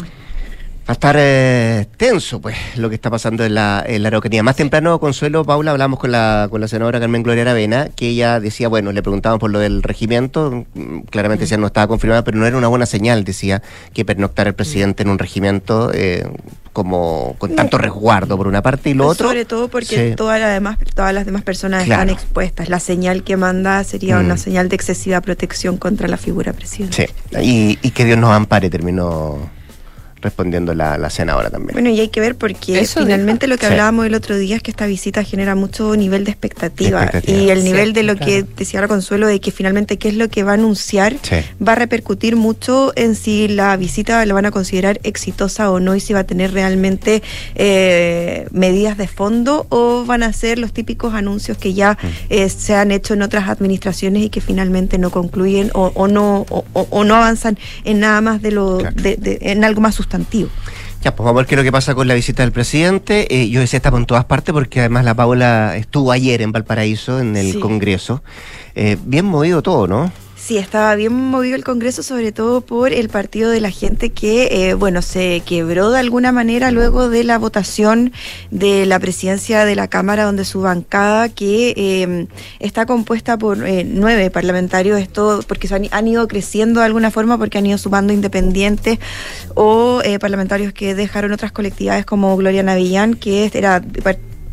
[0.90, 4.42] Va a estar eh, tenso, pues, lo que está pasando en la, en la Araucanía.
[4.42, 8.40] Más temprano, Consuelo, Paula, hablamos con la, con la senadora Carmen Gloria Aravena, que ella
[8.40, 12.40] decía, bueno, le preguntaban por lo del regimiento, mm, claramente decía no estaba confirmada, pero
[12.40, 13.62] no era una buena señal, decía,
[13.94, 16.28] que pernoctar el presidente en un regimiento eh,
[16.74, 19.28] como con tanto resguardo por una parte y lo otro.
[19.28, 20.16] Sobre todo porque Sí.
[20.16, 22.02] todas, las demás, todas las demás personas Claro.
[22.02, 22.68] están expuestas.
[22.68, 24.26] La señal que manda sería Mm.
[24.26, 27.12] una señal de excesiva protección contra la figura presidente.
[27.32, 29.38] Sí, y, y que Dios nos ampare, terminó
[30.22, 31.74] respondiendo la, la senadora también.
[31.74, 33.56] Bueno, y hay que ver porque Eso finalmente dijo.
[33.56, 33.72] lo que Sí.
[33.72, 37.38] hablábamos el otro día es que esta visita genera mucho nivel de expectativa, Expectativa.
[37.40, 38.32] y el Sí, nivel de lo claro.
[38.32, 41.36] que decía la Consuelo de que finalmente qué es lo que va a anunciar Sí.
[41.66, 45.96] va a repercutir mucho en si la visita la van a considerar exitosa o no
[45.96, 47.22] y si va a tener realmente
[47.56, 52.08] eh, medidas de fondo o van a ser los típicos anuncios que ya Mm.
[52.30, 56.46] eh, se han hecho en otras administraciones y que finalmente no concluyen o, o no
[56.50, 60.50] o, no avanzan en nada más de lo de- de- en algo más sustantivo.
[61.04, 63.34] Ya, pues vamos a ver qué es lo que pasa con la visita del presidente.
[63.34, 67.20] Eh, yo decía, estamos en todas partes porque además la Paula estuvo ayer en Valparaíso,
[67.20, 67.60] en el Sí.
[67.60, 68.22] Congreso.
[68.76, 70.12] Eh, bien movido todo, ¿no?
[70.50, 74.70] Sí, estaba bien movido el Congreso, sobre todo por el partido de la gente que,
[74.70, 78.14] eh, bueno, se quebró de alguna manera luego de la votación
[78.50, 82.28] de la presidencia de la Cámara, donde su bancada, que eh,
[82.58, 87.12] está compuesta por eh, nueve parlamentarios, esto porque se han, han ido creciendo de alguna
[87.12, 88.98] forma, porque han ido sumando independientes
[89.54, 93.84] o eh, parlamentarios que dejaron otras colectividades como Gloria Navillán, que era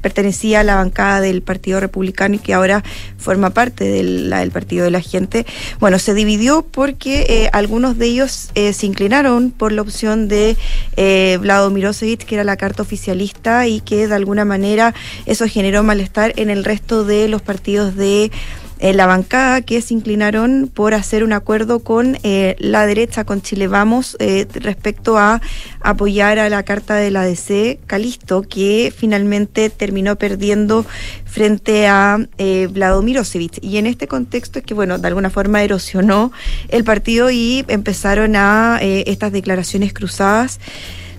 [0.06, 2.84] pertenecía a la bancada del Partido Republicano y que ahora
[3.18, 5.44] forma parte de la- del Partido de la Gente.
[5.80, 10.56] Bueno, se dividió porque eh, algunos de ellos eh, se inclinaron por la opción de
[10.96, 14.94] eh, Vlado Mirosevic, que era la carta oficialista y que de alguna manera
[15.26, 18.30] eso generó malestar en el resto de los partidos de
[18.78, 23.42] eh, la bancada que se inclinaron por hacer un acuerdo con eh, la derecha, con
[23.42, 25.40] Chile Vamos, eh, respecto a
[25.80, 30.84] apoyar a la carta de la DC Calisto, que finalmente terminó perdiendo
[31.24, 33.16] frente a eh, Vladimir.
[33.60, 36.32] Y en este contexto es que, bueno, de alguna forma erosionó
[36.68, 40.60] el partido y empezaron a eh, estas declaraciones cruzadas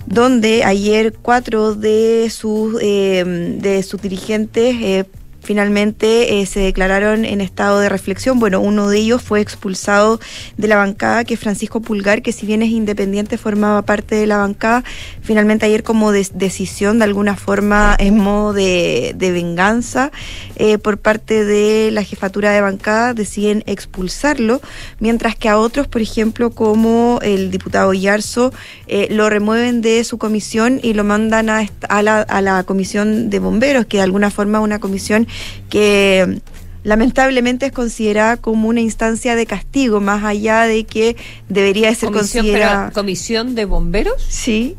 [0.06, 5.04] donde ayer cuatro de sus de sus dirigentes eh,
[5.48, 8.38] finalmente eh, se declararon en estado de reflexión.
[8.38, 10.20] Bueno, uno de ellos fue expulsado
[10.58, 14.26] de la bancada, que es Francisco Pulgar, que si bien es independiente, formaba parte de
[14.26, 14.84] la bancada.
[15.22, 20.12] Finalmente ayer como des- decisión, de alguna forma, en modo de, de venganza,
[20.56, 24.60] eh, por parte de la jefatura de bancada, deciden expulsarlo,
[25.00, 28.52] mientras que a otros, por ejemplo, como el diputado Yarzo,
[28.86, 33.30] eh, lo remueven de su comisión y lo mandan a, a la, a la comisión
[33.30, 35.26] de bomberos, que de alguna forma una comisión
[35.70, 36.40] que
[36.84, 41.16] lamentablemente es considerada como una instancia de castigo, más allá de que
[41.48, 42.90] debería de ser Comisión, considerada...
[42.92, 44.22] ¿Comisión de bomberos?
[44.28, 44.76] Sí.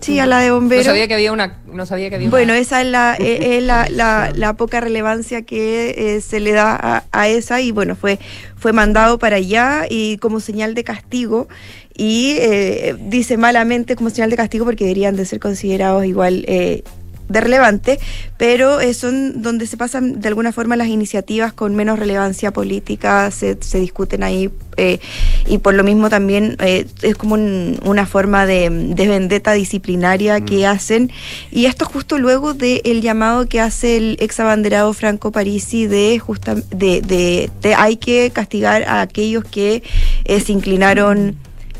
[0.00, 0.86] Sí, a la de bomberos.
[0.86, 1.58] No sabía que había una.
[1.70, 4.80] No sabía que había Bueno, una- esa es la, eh, es la, la- la poca
[4.80, 8.18] relevancia que eh, se le da a, a esa y bueno, fue,
[8.56, 11.48] fue mandado para allá y como señal de castigo
[11.94, 16.82] y eh, dice malamente como señal de castigo porque deberían de ser considerados igual eh,
[17.30, 17.98] de relevante,
[18.36, 23.30] pero eh, son donde se pasan de alguna forma las iniciativas con menos relevancia política,
[23.30, 24.98] se, se discuten ahí eh,
[25.46, 30.40] y por lo mismo también eh, es como un- una forma de, de vendetta disciplinaria
[30.40, 31.10] que hacen
[31.50, 36.54] y esto justo luego del llamado que hace el ex abanderado Franco Parisi de, justa,
[36.54, 39.82] de, de, de hay que castigar a aquellos que
[40.24, 41.36] eh, se inclinaron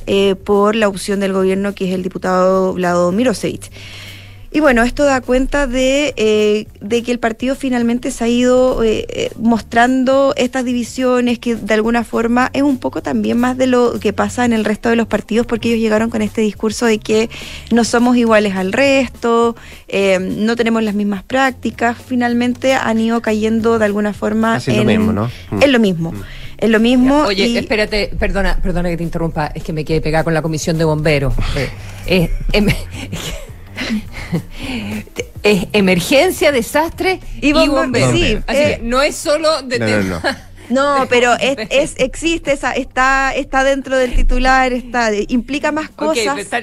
[0.07, 3.71] eh, por la opción del gobierno que es el diputado Vlado Mirosevich.
[4.53, 8.83] Y bueno, esto da cuenta de, eh, de que el partido finalmente se ha ido
[8.83, 13.69] eh, eh, mostrando estas divisiones que de alguna forma es un poco también más de
[13.69, 16.87] lo que pasa en el resto de los partidos porque ellos llegaron con este discurso
[16.87, 17.31] de que
[17.71, 19.55] no somos iguales al resto,
[19.87, 24.79] eh, no tenemos las mismas prácticas, finalmente han ido cayendo de alguna forma Así es
[24.79, 25.31] lo en, mismo, ¿no?
[25.53, 25.63] Mm.
[25.63, 26.13] en lo mismo.
[26.59, 27.23] En lo mismo.
[27.23, 30.43] Oye, y- espérate, perdona, perdona que te interrumpa, es que me quedé pegada con la
[30.43, 31.35] comisión de bomberos.
[31.57, 31.71] Eh,
[32.07, 32.67] eh, em-
[35.43, 38.13] es emergencia, desastre y, Y bomberos.
[38.13, 40.21] sí, Así eh, que no es solo de No, no, no.
[40.71, 46.39] No, pero es, es- existe esa, está, está dentro del titular, está, implica más cosas.
[46.39, 46.63] está-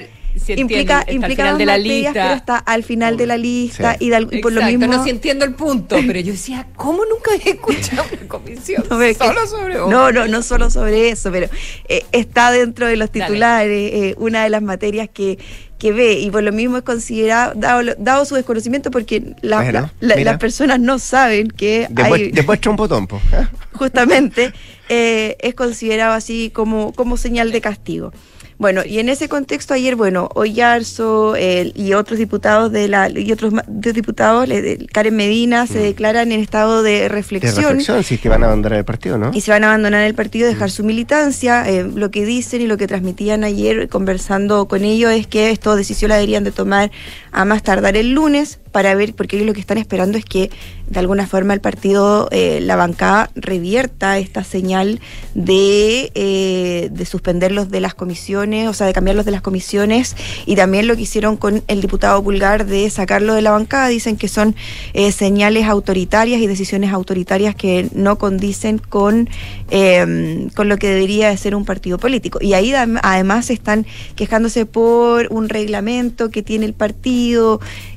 [0.56, 2.22] implica, está al implica final más de la materias, lista.
[2.22, 4.06] pero está al final de la lista Sí.
[4.06, 4.86] y, de y por lo mismo.
[4.86, 9.12] no entiendo el punto, pero yo decía, ¿cómo nunca había escuchado una comisión No, que-
[9.14, 11.50] solo sobre no, no, no solo sobre eso, pero
[11.90, 15.38] eh, está dentro de los titulares, eh, una de las materias que,
[15.78, 19.92] que ve, y por lo mismo es considerado, dado, su desconocimiento, porque la- Bueno, la-
[20.08, 20.32] la- mira.
[20.32, 22.76] las personas no saben que Después, hay, después un
[23.72, 24.52] justamente
[24.88, 28.12] eh, es considerado así como, como señal de castigo.
[28.58, 33.30] Bueno, y en ese contexto ayer, bueno, Oyarzo eh, y otros diputados de la y
[33.32, 34.48] otros de diputados,
[34.92, 36.98] Karen Medina, se declaran en estado de Mm.
[36.98, 37.64] De reflexión.
[37.64, 39.30] reflexión, si es que van a abandonar el partido, ¿no?
[39.32, 41.68] Y se van a abandonar el partido, dejar su militancia.
[41.68, 45.76] Eh, lo que dicen y lo que transmitían ayer conversando con ellos es que esto
[45.76, 46.90] decisión la deberían de tomar
[47.38, 50.50] a más tardar el lunes para ver, porque lo que están esperando es que
[50.88, 55.00] de alguna forma el partido, eh, la bancada, revierta esta señal
[55.34, 60.16] de, eh, de suspenderlos de las comisiones, o sea, de cambiarlos de las comisiones,
[60.46, 63.86] y también lo que hicieron con el diputado Pulgar de sacarlo de la bancada.
[63.88, 64.56] Dicen que son
[64.92, 69.28] eh, señales autoritarias y decisiones autoritarias que no condicen con,
[69.70, 72.40] eh, con lo que debería de ser un partido político.
[72.42, 73.86] Y ahí adem- además están
[74.16, 77.27] quejándose por un reglamento que tiene el partido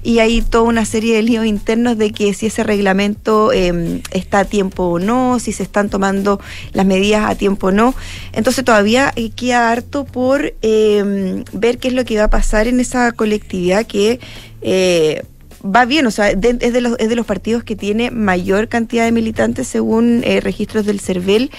[0.04, 4.40] y hay toda una serie de líos internos de que si ese reglamento eh, está
[4.40, 6.40] a tiempo o no, si se están tomando
[6.74, 7.94] las medidas a tiempo o no.
[8.34, 12.68] Entonces todavía eh, queda harto por eh, ver qué es lo que va a pasar
[12.68, 14.20] en esa colectividad que...
[14.62, 15.24] eh,
[15.64, 19.06] va bien, o sea, es, de los, es de los partidos que tiene mayor cantidad
[19.06, 21.52] de militantes según eh, registros del CERVEL,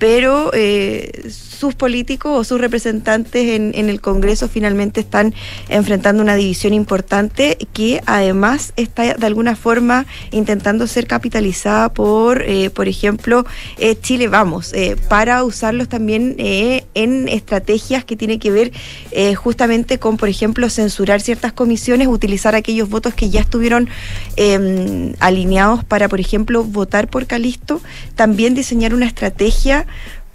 [0.00, 5.34] pero eh, sus políticos o sus representantes en, en el Congreso finalmente están
[5.68, 12.70] enfrentando una división importante que además está de alguna forma intentando ser capitalizada por, eh,
[12.70, 13.44] por ejemplo,
[13.76, 18.72] eh, Chile Vamos, eh, para usarlos también eh, en estrategias que tienen que ver
[19.36, 23.90] justamente con, por ejemplo, censurar ciertas comisiones, utilizar aquellos votos que ya estuvieron
[24.36, 27.82] eh, alineados para, por ejemplo, votar por Calisto,
[28.14, 29.86] también diseñar una estrategia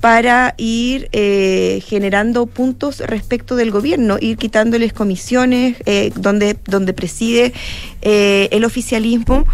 [0.06, 7.54] para ir eh, generando puntos respecto del gobierno, ir quitándoles comisiones eh, donde, donde preside
[8.04, 9.46] eh, el oficialismo.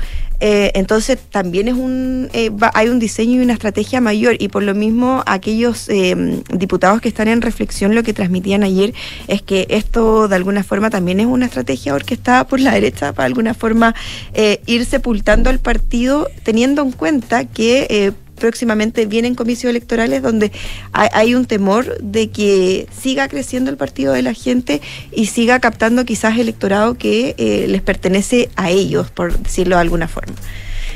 [0.44, 2.28] Entonces también es un
[2.74, 5.88] hay un diseño y una estrategia mayor y por lo mismo aquellos
[6.52, 8.96] diputados que están en reflexión lo que transmitían ayer
[9.28, 13.28] es que esto de alguna forma también es una estrategia orquestada por la derecha para
[13.28, 13.94] alguna forma
[14.66, 18.12] ir sepultando al partido teniendo en cuenta que
[18.42, 20.52] próximamente vienen comicios electorales donde
[20.92, 24.82] hay, hay un temor de que siga creciendo el partido de la gente
[25.14, 30.08] y siga captando quizás electorado que eh, les pertenece a ellos, por decirlo de alguna
[30.10, 30.34] forma.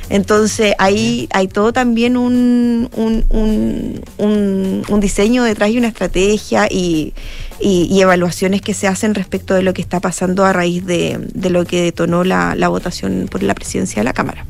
[0.09, 6.67] Entonces ahí hay todo también un, un, un, un- un diseño detrás y una estrategia
[6.69, 7.13] y,
[7.59, 11.17] y- y evaluaciones que se hacen respecto de lo que está pasando a raíz de,
[11.33, 14.45] de lo que detonó la, la votación por la presidencia de la Cámara.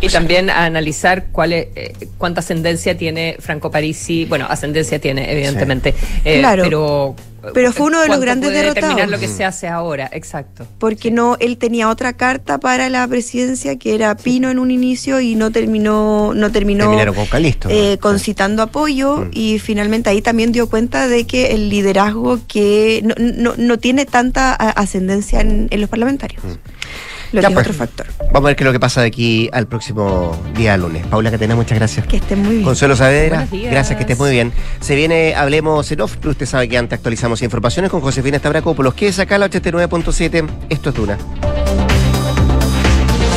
[0.00, 4.24] Y también a analizar cuál es, eh, cuánta ascendencia tiene Franco Parisi.
[4.24, 5.94] Bueno, ascendencia tiene, evidentemente.
[6.24, 6.62] eh, Claro.
[6.64, 7.16] Pero,
[7.54, 9.10] Pero fue uno de los ¿cuánto grandes puede determinar derrotados.
[9.10, 10.66] lo que se hace ahora, exacto.
[10.78, 15.20] porque no él tenía otra carta para la presidencia que era Pino en un inicio
[15.20, 17.68] y no terminó no terminó Terminaron con Calisto.
[17.68, 17.74] ¿no?
[17.74, 19.30] eh, concitando apoyo Mm.
[19.32, 24.04] y finalmente ahí también dio cuenta de que el liderazgo que no, no, no tiene
[24.04, 26.42] tanta ascendencia en, en los parlamentarios
[27.32, 27.66] lo Ya, que es pues.
[27.66, 30.76] otro factor Vamos a ver qué es lo que pasa de aquí al próximo día
[30.76, 31.04] lunes.
[31.06, 32.06] Paula Catena, muchas gracias.
[32.06, 34.52] que estén muy bien Consuelo Saavedra, gracias, que estés muy bien.
[34.80, 38.94] Se viene Hablemos en Off, pero usted sabe que antes actualizamos informaciones con Josefina Stavrakopoulos.
[38.94, 40.48] Quédese acá a la 89.7.
[40.68, 41.18] Esto es Duna.